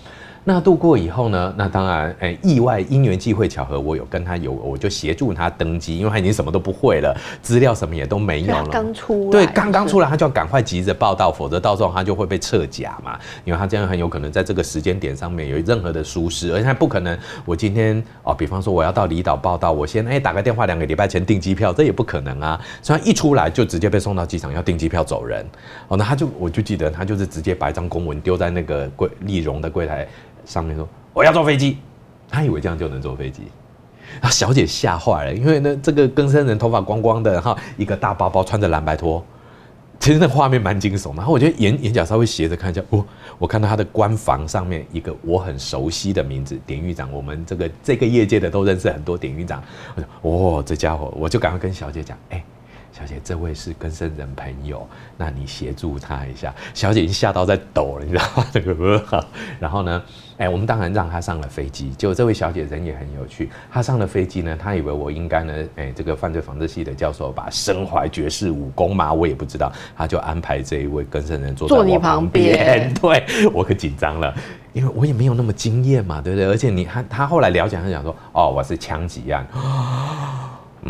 [0.49, 1.55] 那度过以后呢？
[1.59, 8.67] 那当然，哎，意外因缘际会巧合，我有跟他有，我就协助他登机，因为他已经什么都不会了，资料什么也都没有了。
[8.69, 13.19] 刚出对，刚刚出来，他就要赶快急着报道，否则到时候他就会被撤假嘛。
[13.45, 17.19] 因为他这样很有可能在这个时间点上面有任何的疏失，而且他不可能。
[17.45, 22.59] 我今天哦，比方说我要到离岛报道，我先哎打个电话，两个礼拜前订机票，这也不可能啊。
[22.81, 25.45] 所以一出来就直接被送到机场要订机票走人。
[25.89, 30.09] 哦，那他就我就记得他就是直接把一张公文丢在那个柜丽荣的柜台。
[30.49, 31.77] 上面说我要坐飞机，
[32.29, 33.43] 他以为这样就能坐飞机，
[34.15, 39.23] 然后小姐吓坏了，因为呢这个更生人头发光光的，然后一个大包包，穿着蓝白拖，
[40.01, 41.15] 其实那画面蛮惊悚。
[41.15, 43.07] 然后我觉得眼眼角稍微斜着看一下，我
[43.39, 47.13] 我看到他的官房上面一个我很熟悉的名字，典狱长。
[47.13, 49.63] 我们这个这个业界的都认识很多典狱长。
[49.95, 52.43] 我说哦，这家伙，我就赶快跟小姐讲，哎。
[52.99, 54.85] 小姐，这位是跟生人朋友，
[55.17, 56.53] 那你协助他一下。
[56.75, 58.45] 小姐已经吓到在抖了，你知道吗？
[58.53, 59.25] 这个，
[59.61, 60.03] 然后呢，
[60.37, 61.91] 哎，我们当然让他上了飞机。
[61.91, 72.93] 结果这位小姐人也很有趣，她上了飞机呢，她以为我应该呢，哎，这个犯罪防治系的教授吧，身怀绝世武功嘛，我也不知道，他就安排这一位跟生人坐在我旁边。
[73.01, 74.35] 对我可紧张了，
[74.73, 76.49] 因为我也没有那么经验嘛，对不对？
[76.49, 79.47] 而且你他他后来了解，他讲说，哦，我是枪击案。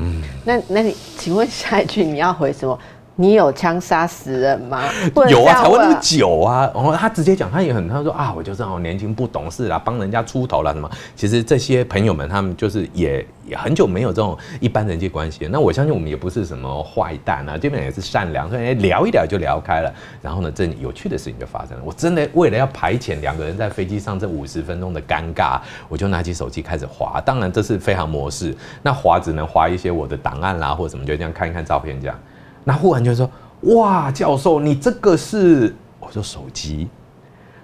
[0.01, 2.79] 嗯，那那你请问下一句你要回什么？
[3.21, 4.85] 你有枪杀死人吗？
[5.29, 6.71] 有啊，才问那么久啊。
[6.73, 10.89] 然后他直接讲，他也很，他说啊，我就是好年轻不懂事啦，帮人家出头了什么。
[11.17, 15.49] 其实这些朋友们，他们就是也也很久没有这种一般人际关系。
[15.51, 19.93] 那我相信我们也不是什么坏蛋啊，基本也是善良，所以聊一聊就聊开了。
[20.23, 21.83] 然后呢，这有趣的事情就发生了。
[21.85, 27.21] 我真的为了要排遣两个人在飞机上这五十分钟的尴尬，我就拿起手机开始滑。
[27.27, 32.17] 当然这是非常模式，那滑只能滑一些我的档案啦，或者什么，就这样看一看照片这样。
[32.69, 33.29] 那忽然就说
[33.75, 36.87] ：“哇，教授，你这个是？”我说：“手机。”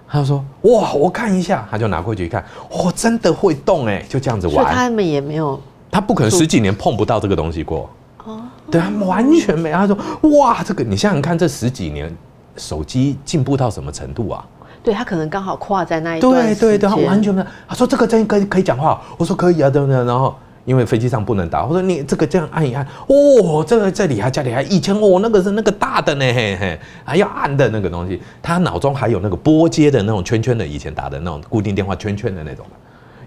[0.09, 4.03] 他就说：“哇，我看一下。”他就拿过去一看，哦，真的会动哎！
[4.09, 4.73] 就这样子玩。
[4.73, 7.87] 他们也没有，他不可能十几年碰不到这个东西过。
[8.23, 8.41] 哦，
[8.71, 9.71] 对啊，完全没。
[9.71, 9.95] 他说
[10.39, 12.11] ：“哇，这个你想想看，这十几年
[12.57, 14.43] 手机进步到什么程度啊？”
[14.81, 17.47] 对他可能刚好跨在那一段对对对，他完全没有。
[17.67, 19.95] 他说这个真可以可以讲话，我说可以啊，对不对？
[20.03, 32.65] 然后因为飞机上不能打，我说你这个这样按一按，哦，这个这里还家里还以前哦，那个是那个大的呢，嘿嘿，还要按的那个东西，他脑中还有那个拨接的那种圈圈的，以前打的那种固定电话圈圈的那种。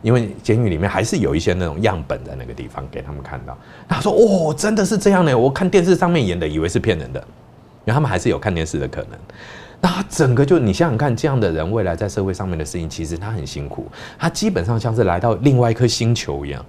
[0.00, 3.58] 因为监狱里面还是有一些那种样本在那个地方给他们看到。
[3.88, 7.18] 他说：“哦，真的是这样呢，我看电视上面演的，以为是骗人的，
[7.84, 9.18] 然后他们还是有看电视的可能。”
[9.82, 16.64] 那整个就你想想看，这样的人未来在社会上面的事情，其实他很辛苦，他基本上像是来到另外一颗星球一样。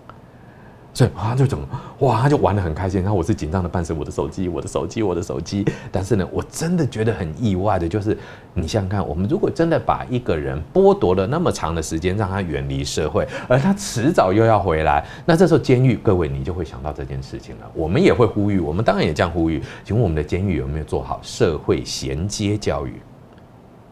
[0.94, 1.66] 所以他就怎么
[2.00, 3.02] 哇，他就玩得很开心。
[3.02, 5.66] 然后我是紧张的半死，我的手机，我的手机，我的手机。
[5.92, 8.18] 但是呢，我真的觉得很意外的，就是
[8.54, 17.72] 你想想看，我们如果真的把一个人剥夺了那么长的时间，让他远离社会，而他迟早又要回来，那这时候监狱，各位你就会想到这件事情了。
[17.74, 19.62] 我们也会呼吁，我们当然也这样呼吁。
[19.86, 23.00] 请问我们的监狱有没有做好社会衔接教育，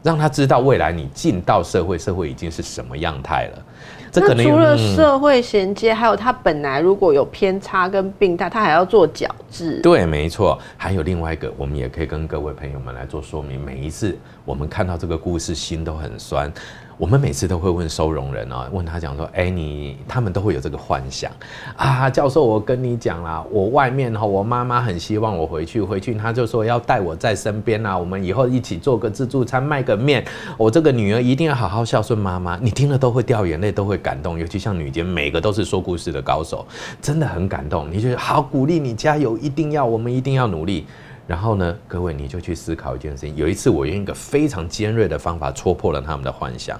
[0.03, 3.65] 让他知道未来你进到社会，社会已经是什么样态了？
[4.11, 9.79] 这可能那除了嗯社会衔接，还有他本来如果有偏差跟病态，他还要做矫治。
[9.81, 10.57] 对，没错。
[10.75, 13.59] 还有另外一个，我们也可以跟各位朋友们来做说明。
[13.63, 16.51] 每一次我们看到这个故事，心都很酸。
[16.97, 21.31] 我们每次都会问收容人啊，问他讲说，哎，你他们都会有这个幻想
[21.75, 30.25] 啊，教授，我跟你讲啦，我外面哈，我妈妈很希望我回去，回去他就说要带我在身边啊，我们以后一起做个自助餐，卖个面，
[30.57, 32.57] 我这个女儿一定要好好孝顺妈妈。
[32.59, 36.65] 你听了都会掉眼泪，都会感动，尤其像女监，每个都是说故事的高手，
[36.99, 37.87] 真的很感动。
[37.91, 40.87] 你觉得好，鼓励你加油，一定要，我们一定要努力。
[41.27, 43.35] 然后呢，各位你就去思考一件事情。
[43.35, 46.79] 有一次我用一个非常尖锐的方法戳破了他们的幻想。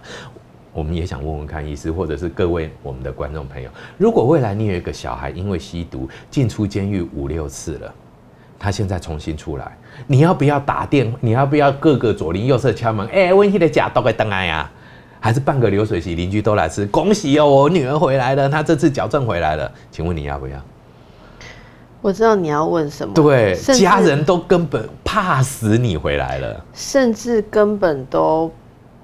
[0.73, 7.93] 我们也想问问看医师，或者是各位我们的观众朋友，如果未来你有一个小孩因为吸毒进出监狱五六次了，
[8.59, 11.11] 他现在重新出来，你要不要打电？
[11.19, 13.07] 你要不要各个左邻右舍敲门？
[13.07, 14.71] 哎、温馨的家都给登来呀？
[15.19, 16.85] 还是半个流水席邻居都来吃？
[16.85, 20.63] 恭喜哦，我女儿回来了，她这次矫正回来了，请问你要不要？
[22.07, 28.49] 我知道你要问什么，对，家人都根本怕死你回来了，甚至根本都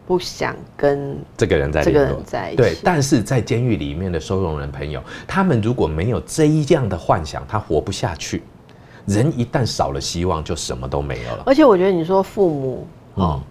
[0.08, 2.56] 不想跟这个人在这个人在一起。
[2.56, 8.42] 对，但是在监狱里面的收容人朋友，他们如果没有这一样的幻想，他活不下去。
[9.06, 11.44] 人一旦少了希望，就什么都没有了。
[11.46, 13.42] 而且我觉得你说父母，哦，嗯，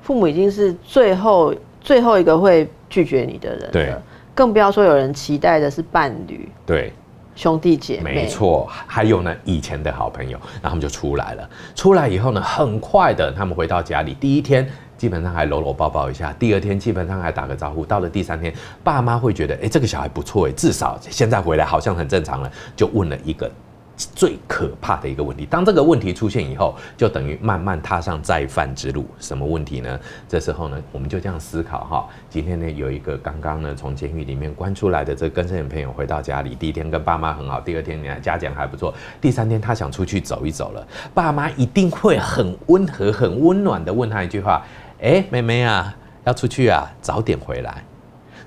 [0.00, 3.86] 父母已经是最后最后一个会拒绝你的人对。
[3.88, 4.02] 了，
[4.34, 6.90] 更不要说有人期待的是伴侣、对，
[7.34, 8.14] 兄弟姐妹。
[8.14, 8.68] 没错。
[8.86, 11.48] 还有呢，以前的好朋友，然后他们就出来了。
[11.74, 14.68] 出来以后呢，很快的，他们回到家里，第一天。
[14.96, 23.50] 基本上还搂搂抱抱一下，第二天基本上还打个招呼，到了第三天，爸妈会觉得，哎、这个小孩不错，哎，至少现在回来好像很正常了，就问了一个
[23.96, 25.46] 最可怕的一个问题。
[25.46, 29.06] 当这个问题出现以后，就等于慢慢踏上再犯之路。
[29.18, 29.98] 什么问题呢？
[30.28, 32.08] 这时候呢，我们就这样思考哈。
[32.28, 44.64] 今天呢，有一个刚刚呢从监狱里面关出来的这个跟生人朋友回到家里，第一天跟爸妈很好，第二天呢家境还不错，第三天他想出去走一走了，爸妈一定会很温和、很温暖的问他一句话
[45.00, 47.84] ：“哎，妹妹啊，要出去啊，早点回来。”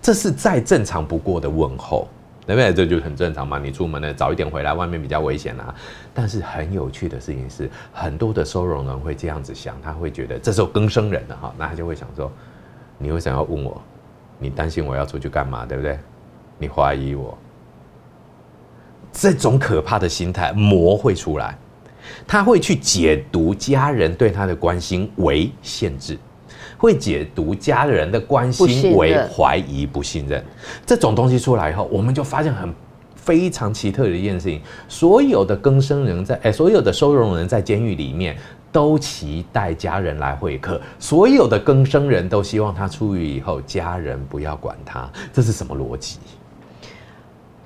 [0.01, 2.07] 这是再正常不过的问候。
[2.47, 2.73] 对不对？
[2.73, 3.59] 这就很正常嘛。
[3.59, 5.75] 你出门呢，早一点回来，外面比较危险啊。
[6.13, 12.31] 但是很有趣的事情是，很多的收容人会这样子想，他会觉得这时候更生人了哈，那他就会想说：
[12.97, 13.81] 你为什么要问我？
[14.39, 15.65] 你担心我要出去干嘛？
[15.65, 15.99] 对不对？
[16.57, 17.37] 你怀疑我，
[19.11, 21.57] 这种可怕的心态魔会出来，
[22.25, 26.17] 他会去解读家人对他的关心为限制。
[26.77, 30.43] 会解读家人的关心为怀疑、不信任，
[30.85, 32.73] 这种东西出来以后，我们就发现很
[33.15, 38.37] 非常奇特的一件事情：所有的更生人在哎，所有的收容人在监狱里面
[38.71, 46.19] 都期待家人来会客，所有的更生人都希望他出狱以后，家人不要管他，这是什么逻辑？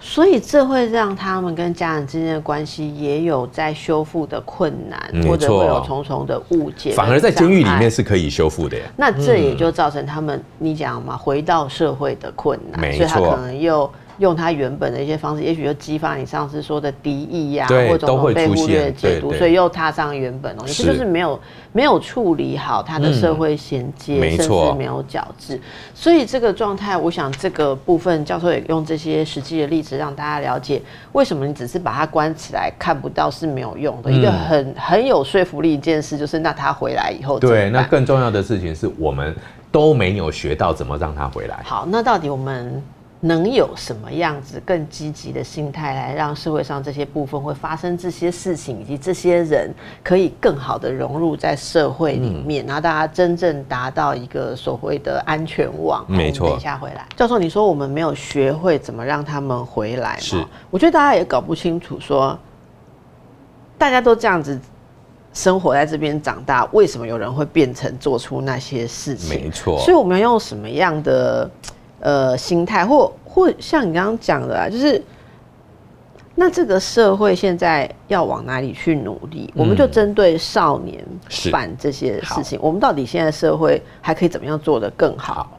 [0.01, 6.91] 所以这会让他们跟家人之间的关系也有在修复的困难，没或者会有重重的误解。
[6.91, 8.01] 反而在监狱里面是。
[8.01, 8.83] 可以修复的耶。
[8.97, 21.39] 那这也就造成他们，你讲嘛，回到社会的困难，没所以他错可能又用他原本的一些方式，也许就激发你上次说的敌意呀、对或者都会被忽略的解读，所以又踏上原本东西，是这就是没有
[21.71, 25.59] 没有处理好他的社会衔接，甚至没有矫治。
[25.93, 30.81] 所以这个状态，我想这个部分教授也用这些实际的例子让大家了解，
[31.13, 34.11] 为什么你只是把它关起来看不到是没有用的。
[34.11, 39.35] 一个嗯很很有说服力一件事，就是那他回来以后对，那更重要的事情是我们
[39.71, 41.59] 都没有学到怎么让他回来。
[41.63, 42.81] 好，那到底我们
[43.23, 49.71] 能有什么样子更积极的心态来让社会上这些部分会发生这些事情，以及这些人
[50.03, 56.03] 可以更好的融入在社会里面，然后大家真正达到一个所谓的安全网。
[56.07, 56.49] 没错。
[56.49, 62.35] 等一下回来，教授，你说我们没有学会怎么让他们回来是，我觉得大家也搞不清楚，说
[63.77, 64.59] 大家都这样子
[65.31, 69.43] 生活在这边长大，为什么有人会变成做出那些事情？
[69.43, 69.77] 没错。
[69.81, 71.47] 所以我们要用什么样的？
[72.01, 75.01] 呃，心态或或像你刚刚讲的啊，就是
[76.33, 79.53] 那这个社会现在要往哪里去努力？
[79.55, 81.05] 我们就针对少年
[81.51, 85.57] 犯这些事情，我们到底现在社会还可以怎么样做得更好？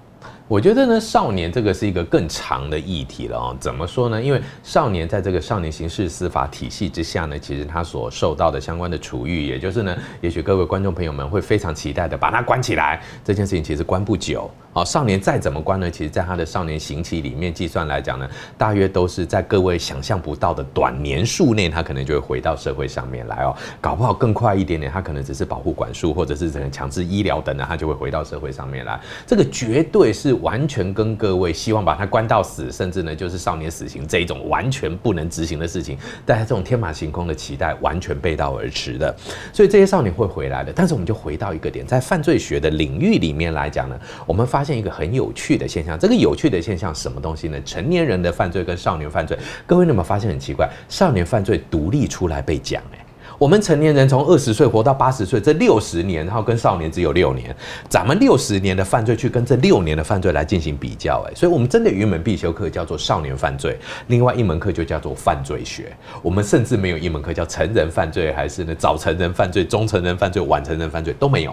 [0.48, 3.56] 我觉得呢，少年这个是一个更长的议题了哦。
[3.58, 4.20] 怎么说呢？
[4.20, 13.00] 因为少年在这个少年刑事司法体系之下呢，其实他所受到的相关的处遇，也就是呢，也许各位观众朋友们会非常期待的，把他关起来。
[13.24, 14.50] 这件事情其实关不久。
[14.74, 15.90] 哦，少年再怎么关呢？
[15.90, 23.54] 其实，在他的少年刑期里面计算来讲呢，大约都是在各位想象不到的短年数内，他可能就会回到社会上面来哦。
[23.82, 28.98] 搞不好更快一点点，他可能只是保护管束，或者是可能强制医疗等等，他就会回到社会上面来。
[29.26, 39.14] 这个绝对是完全跟各位希望把他关到死，甚至呢就是少年死刑这一种完全不能执行的事情，大家这种天马行空的期待完全背道而驰的。
[39.52, 47.60] 所以这些少年会回来的，但是我们就回到一个点，在犯罪学的领域里面来讲呢，我们发发现一个很有趣的现象，这个有趣的现象什么东西呢？
[47.64, 49.36] 成年人的犯罪跟少年犯罪，
[49.66, 50.70] 各位有没有发现很奇怪？
[50.88, 53.04] 少年犯罪独立出来被讲，哎，
[53.40, 57.52] 我们成年人从二十岁活到八十岁，这六十年，然后跟少年只有六年，
[57.88, 65.92] 咱们六十年的犯罪去跟这六年的犯罪来进行比较，哎，所以我们真的有一门必修课叫做少年犯罪，另外一门课就叫做犯罪学，
[66.22, 71.52] 我们甚至没有一门课叫成人犯罪，还是呢早成人犯罪、中成人犯罪、晚成人犯罪都没有。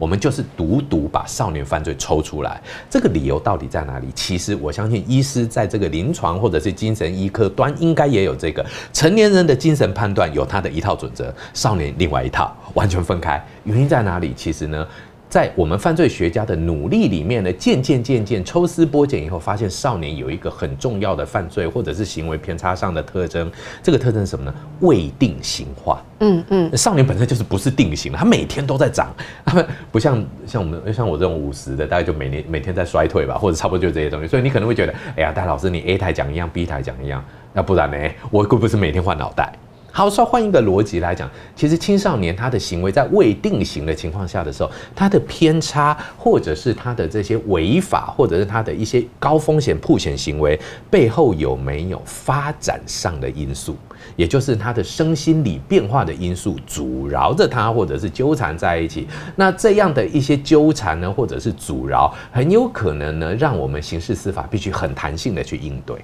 [0.00, 4.08] 我们就是独独把少年犯罪抽出来，这个理由到底在哪里？
[4.14, 13.44] 其实我相信医师在这个临床或者是精神医科端应该也有这个成年人的精神判断有他的一套准则，少年另外一套，完全分开。
[13.64, 14.32] 原因在哪里？
[14.34, 14.86] 其实呢？
[15.30, 23.48] 在我们犯罪学家的努力里面呢，渐渐渐渐抽丝剥茧以后，发现少年有一个很重要的犯罪或者是行为偏差上的特征。
[23.80, 24.52] 这个特征是什么呢？
[24.80, 26.02] 未定型化。
[26.18, 29.14] 嗯嗯，少年本身就是不是定型的，他每天都在长。
[29.46, 34.26] 他们不像像我们像我这种五十的，大概就每年每天在衰退吧，或者差不多就这些东西。
[34.26, 37.96] 所以你可能会觉得，哎呀，戴老师，你 A 台讲一样，B 台讲一样，那不然呢？
[38.32, 39.52] 我会不是每天换脑袋？
[39.92, 53.76] 好，说换一个逻辑来讲，其实青少年他的行为在未定型的情况下的时候，他的偏差或者是他的这些违法，或者是他的一些高风险破险行为背后有没有发展上的因素，
[54.16, 59.08] 也就是他的身心理变化的因素阻挠着他，或者是纠缠在一起。
[59.34, 65.96] 那这样的一些纠缠呢，或者是阻挠，很有可能呢，让我们刑事司法必须很弹性的去应对。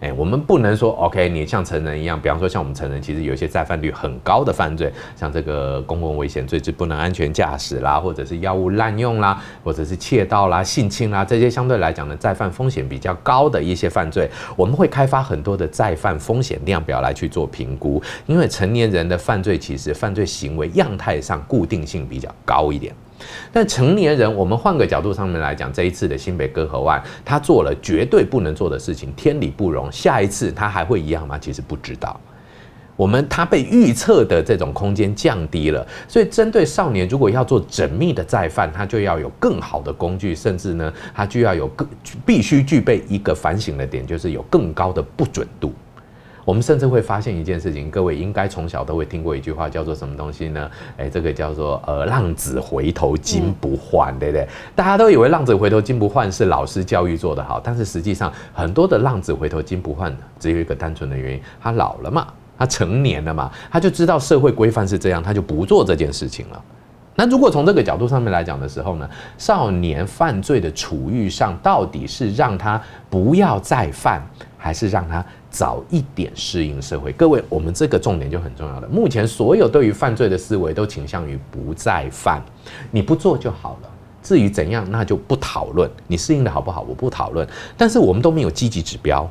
[0.00, 22.94] 哎，我们不能说 OK，你像成人一样，比方说像我们成人，其实有一些再犯率很高的犯罪，像这个公共危险罪就不能安全驾驶啦，或者是药物滥用啦，或者是窃盗啦、性侵啦，这些相对来讲呢，再犯风险比较高的一些犯罪，我们会开发很多的再犯风险量表来去做评估，因为成年人的犯罪其实犯罪行为样态上固定性比较高一点。
[23.52, 29.90] 但成年人，我们换个角度上面来讲，这一次的新北割喉案，他做了绝对不能做的事情，天理不容。
[29.90, 31.38] 下一次他还会一样吗？
[31.38, 32.20] 其实不知道。
[32.96, 41.86] 我们他被预测的这种空间降低了，所以针对少年，如果要做缜密的再犯，他就要有更好的工具，甚至呢，他就要有更
[42.24, 45.74] 必须具备一个反省的点，就是有更高的不准度。
[46.46, 50.70] 我们甚至会发现一件事情，各位应该从小都会听过一句话，叫做什么东西呢？
[50.96, 54.46] 哎，这个叫做呃“浪子回头金不换”，对不对？
[54.72, 66.64] 大家都以为“浪子回头金不换”是老师教育做得好，但是实际上很多的“浪子回头金不换”只有一个单纯的原因，他老了嘛，他成年了嘛，他就知道社会规范是这样，他就不做这件事情了。
[67.16, 74.22] 那如果从这个角度上面来讲的时候呢，少年犯罪的处遇上，到底是让他不要再犯，
[74.56, 75.24] 还是让他？
[75.48, 78.86] 早一点适应社会，各位，我们这个重点就很重要了。
[78.88, 82.42] 目前所有对于犯罪的思维都倾向于不再犯，
[82.90, 83.88] 你不做就好了。
[84.22, 85.90] 至于怎样，那就不讨论。
[86.06, 87.48] 你适应的好不好，我不讨论。
[87.74, 89.26] 但是我们都没有积极指标。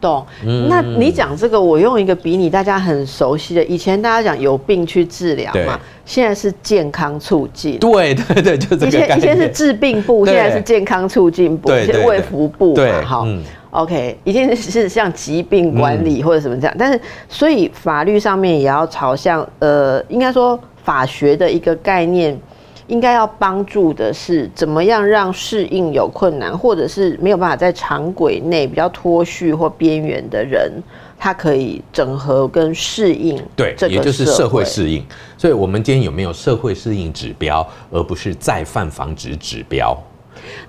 [0.00, 0.24] 懂？
[0.68, 7.78] 那你讲这个，我用一个比你大家很熟悉的，以前大家讲有病去治疗嘛，现在是健康促进。
[7.78, 13.26] 对对对，就这个以前以前是治病部，现在是健康促进部，现在卫福部嘛，好。
[13.70, 22.36] OK，一定是像疾病管理或者什么这样，但是所以法律上面也要朝向呃，应该说法学的一个概念，
[22.90, 30.70] 应该要帮助的是怎么样让适应有困难，或者是没有办法在常轨内比较脱序或边缘的人，
[31.16, 33.40] 他可以整合跟适应。
[33.54, 35.04] 对，也就是社会适应。
[35.38, 39.96] 所以，我们今天有没有社会适应指标，而不是再犯防止指标？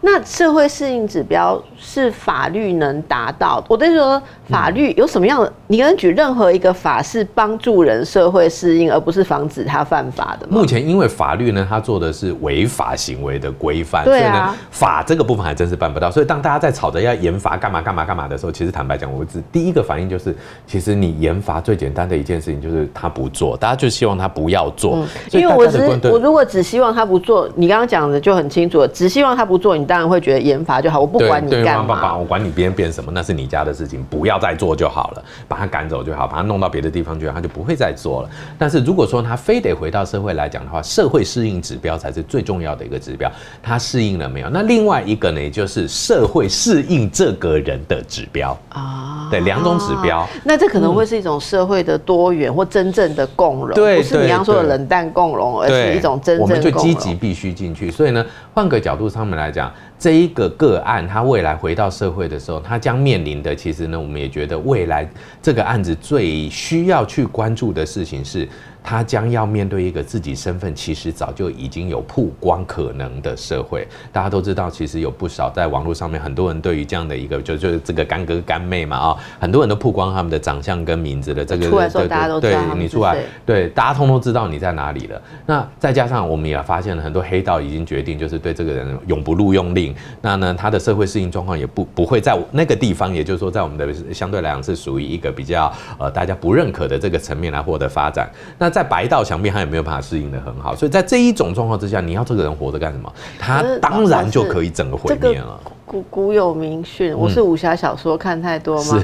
[0.02, 3.64] 那社会适应指标是法律能达到？
[3.68, 5.52] 我跟你说，法律有什么样的？
[5.72, 10.58] 你能举任何一个法是帮助人社会适应，而不是防止他犯法的吗？
[10.58, 16.12] 目前，因为法律呢，它做的是违法行为的规范，所以呢，法这个部分还真是办不到。
[16.12, 20.36] 所以，当大家在吵着要严罚干嘛干嘛干嘛的时候，其实坦白讲，我只第一个反应就是，
[20.68, 25.08] 其实你严罚最简单的一件事情就是他不做，大家就希望他不要做。
[25.32, 29.86] 因为我只我如果只希望他不做，你刚刚讲的就很清楚，只希望他不做，你。
[29.86, 38.30] 当然会觉得严罚就好，我不管你干嘛，我管你别人变什么，那是你家的事情，不要再做就好了，把他赶走就好，把他弄到别的地方去，他就不会再做了。
[38.58, 43.32] 但是如果说他非得回到社会来讲的话，社会适应指标才是最重要的一个指标，
[43.62, 44.50] 他适应了没有？
[44.50, 50.28] 那另外一个呢，也就是社会适应这个人的指标啊，对，两种指标。
[50.44, 56.42] 那这可能会是一种社会的多元或真正的共荣，对，不是你刚刚说的冷淡共荣，而是一种真正。
[56.42, 57.92] 我们就积极必须进去。
[57.92, 59.72] 所以呢，换个角度上面来讲。
[60.02, 65.08] 这一个个案，他未来回到社会的时候，他将面临的，其实呢，我们也觉得未来
[65.44, 68.50] 这个案子最需要去关注的事情是。
[68.84, 73.88] 他将要面对一个自己身份其实早就已经有曝光可能的社会。
[74.12, 81.46] 大家都知道，其实有不少在网络上面，很多人对于这样的一个，就就是这个干哥干妹嘛啊，很多人都曝光他们的长相跟名字的。
[81.46, 85.22] 这个出来时候，大家都对你出来，对大家通通知道你在哪里了。
[85.46, 89.94] 那再加上我们也发现了很多黑道已经决定，就是对这个人永不录用令。
[90.22, 98.30] 那呢，他的社会适应状况也不不会在那个地方，也就是说，在我们的相对来讲是属于一个比较呃大家不认可的这个层面来获得发展。
[98.58, 103.12] 那在白道墙壁，他也没有办法适应的很好，所以在这一种状况之下，你要这个人活着干什么？
[103.38, 105.60] 他当然就可以整个毁灭了。
[105.86, 109.04] 古古有名训，我是武侠小说看太多吗？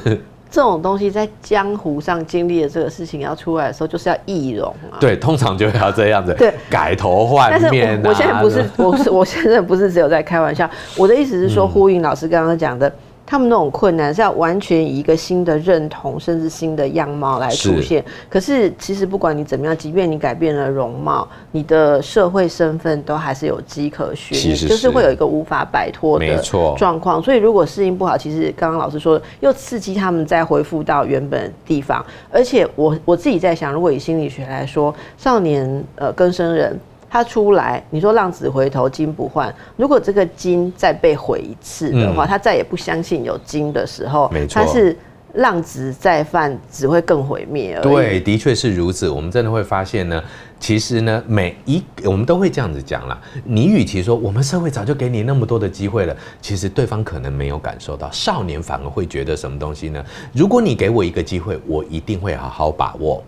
[0.50, 4.96] 这种东西在江湖上经历的这个事情要出来的时候，就是要易容啊。
[4.98, 8.02] 对，通常就要这样子，对，改头换面。
[8.06, 12.90] 我现在不是，我是我现在不是只有在开玩笑，我的意思是说，呼应老师刚刚讲的。
[13.30, 18.02] 他们那种困难是要完全以一个新的认同，甚至新的样貌来出现。
[18.30, 26.42] 可是其实不管你怎么样，即便你改变了容貌，你的社会身份都还是有迹可循，就是会有一个无法摆脱的
[26.78, 27.22] 状况。
[27.22, 32.04] 所以如果适应不好，其实刚刚老师说，又刺激他们再恢复到原本地方。
[32.32, 36.80] 而且我我自己在想，如果以心理学来说，少年呃更生人。
[37.10, 39.54] 他出来，你说浪子回头金不换。
[39.76, 44.98] 如果这个金再被毁一次的话，他再也不相信有金的时候，他是
[45.34, 47.80] 浪子再犯，只会更毁灭。
[47.82, 49.10] 对，的确是如此。
[49.10, 50.22] 我们真的会发现呢，
[50.60, 53.20] 其实呢，每一我们都会这样子讲啦。
[53.44, 58.10] 你与其说我们社会早就给你那么多的机会了，其实对方可能没有感受到。
[58.12, 60.04] 少年反而会觉得什么东西呢？
[60.34, 63.24] 如果你给我一个机会，我一定会好好把握。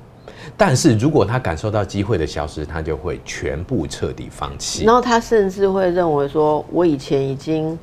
[0.60, 4.84] 但是如果他感受到机会的消失，他就会全部彻底放弃。
[4.84, 7.80] 然后他甚至会认为说：“我以前已经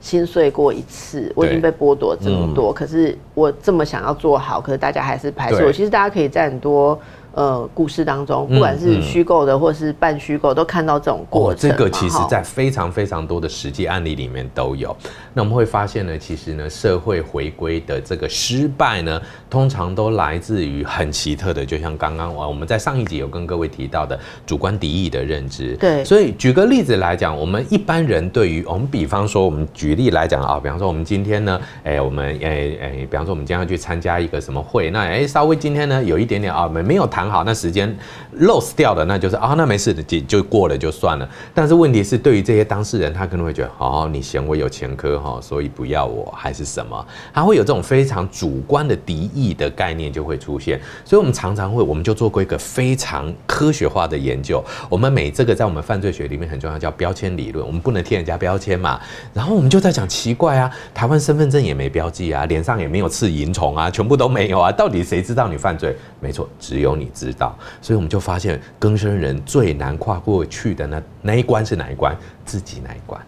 [0.00, 6.96] 心碎过一次，我已经被剥夺这么多，可是我这么想要做好，可是大家还是排斥我。”其实大家可以在很多。
[7.34, 11.70] 呃，故事当中，不管是虚构的或是半虚构，都看到这种过程。
[11.70, 14.94] 这个其实，在非常非常多的实际案例里面都有。
[15.32, 25.74] 那我们会发现呢，其实呢，社会回归的这个失败呢，通常都来自于很奇特的，就像刚刚我我们在上一集有跟各位提到的主观敌意的认知。
[25.76, 26.04] 对。
[26.04, 37.21] 所以举个例子来讲，我们一般人对于我们，比方说，我们举例来讲啊，比方说我们今天呢，哎，我们哎哎，比方说我们今天要去参加一个什么会，那哎，稍微今天呢有一点点啊，没没有谈。
[37.30, 37.96] 好，那时间
[38.40, 41.28] loss 掉的，那就是啊，那没事的，就就过了就算了。
[41.54, 47.06] 但是问题是，对于这些当事人，他可能会觉得，哦，你嫌我有前科哈，所以不要我，还是什么？
[47.32, 50.80] 他会有这种非常主观的敌意的概念就会出现。
[51.04, 54.62] 所以，我们常常会，我们就做过一个非常科学化的研究。
[54.88, 57.66] 我们每这个在我们犯罪学里面很重要，叫标签理论。
[57.66, 59.00] 我们不能贴人家标签嘛。
[59.32, 65.96] 然后我们就在讲奇怪啊，台湾身份证也没标记啊，脸上也没有刺蝇虫啊，全部都没有啊，到底谁知道你犯罪？
[66.22, 67.10] 没错，只有你。
[67.12, 72.16] 知道，所以我们就发现，更生人最难跨过去的那那一关是哪一关？
[72.44, 73.20] 自己那一关。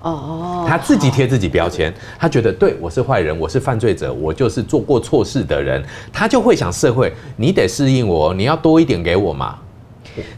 [0.00, 9.58] 哦，他自己贴自己标签，他觉得对我是坏人，我是犯罪者，我就是做过错事的人，他就会想社会，你得适应我，你要多一点给我嘛。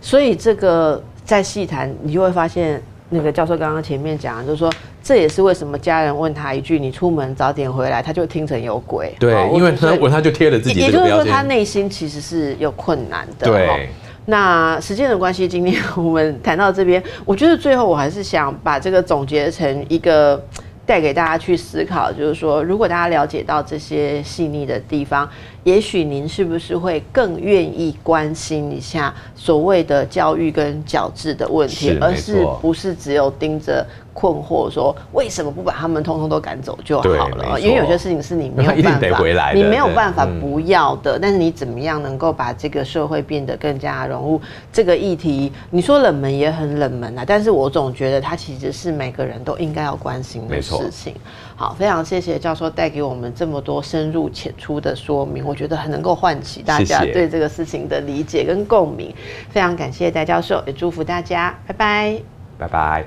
[0.01, 2.83] 所以这个在细谈，你就会发现。
[3.09, 9.15] 那个教授刚刚前面讲，就是说这也是为什么家人问他一句“你出门早点回来”，他就听成有鬼。
[9.21, 13.47] 对，因为他他就贴了自己也就是说，他内心其实是有困难的。
[13.47, 13.89] 对。
[14.29, 20.45] 那时间的关系，今天我们谈到这边，我觉得最后我还是想把这个总结成一个
[20.85, 25.29] 带给大家去思考，就是说，如果大家了解到这些细腻的地方，
[25.67, 37.61] 也许您是不是会更愿意关心一下所谓的教育跟矫治的问题，是而是不是只有盯着困惑说为什么不把他们通通都赶走就好了？
[37.61, 44.41] 因为有些事情是你没有 办法，回来你没有办法嗯不要的，但是你怎么样能够把这个社会变得更加融入
[44.73, 45.53] 这个议题？
[45.71, 51.13] 你说冷门也很冷门啊，但是我总觉得它其实是每个人都应该要关心的没错事情。
[51.57, 59.11] 好，非常谢谢教授带给我们这么多深入浅出的说明，我觉得很能够唤起大家对这个事情的理解跟共鸣。
[59.49, 62.21] 非常感谢戴教授，也祝福大家，拜拜。
[62.59, 63.07] 拜拜。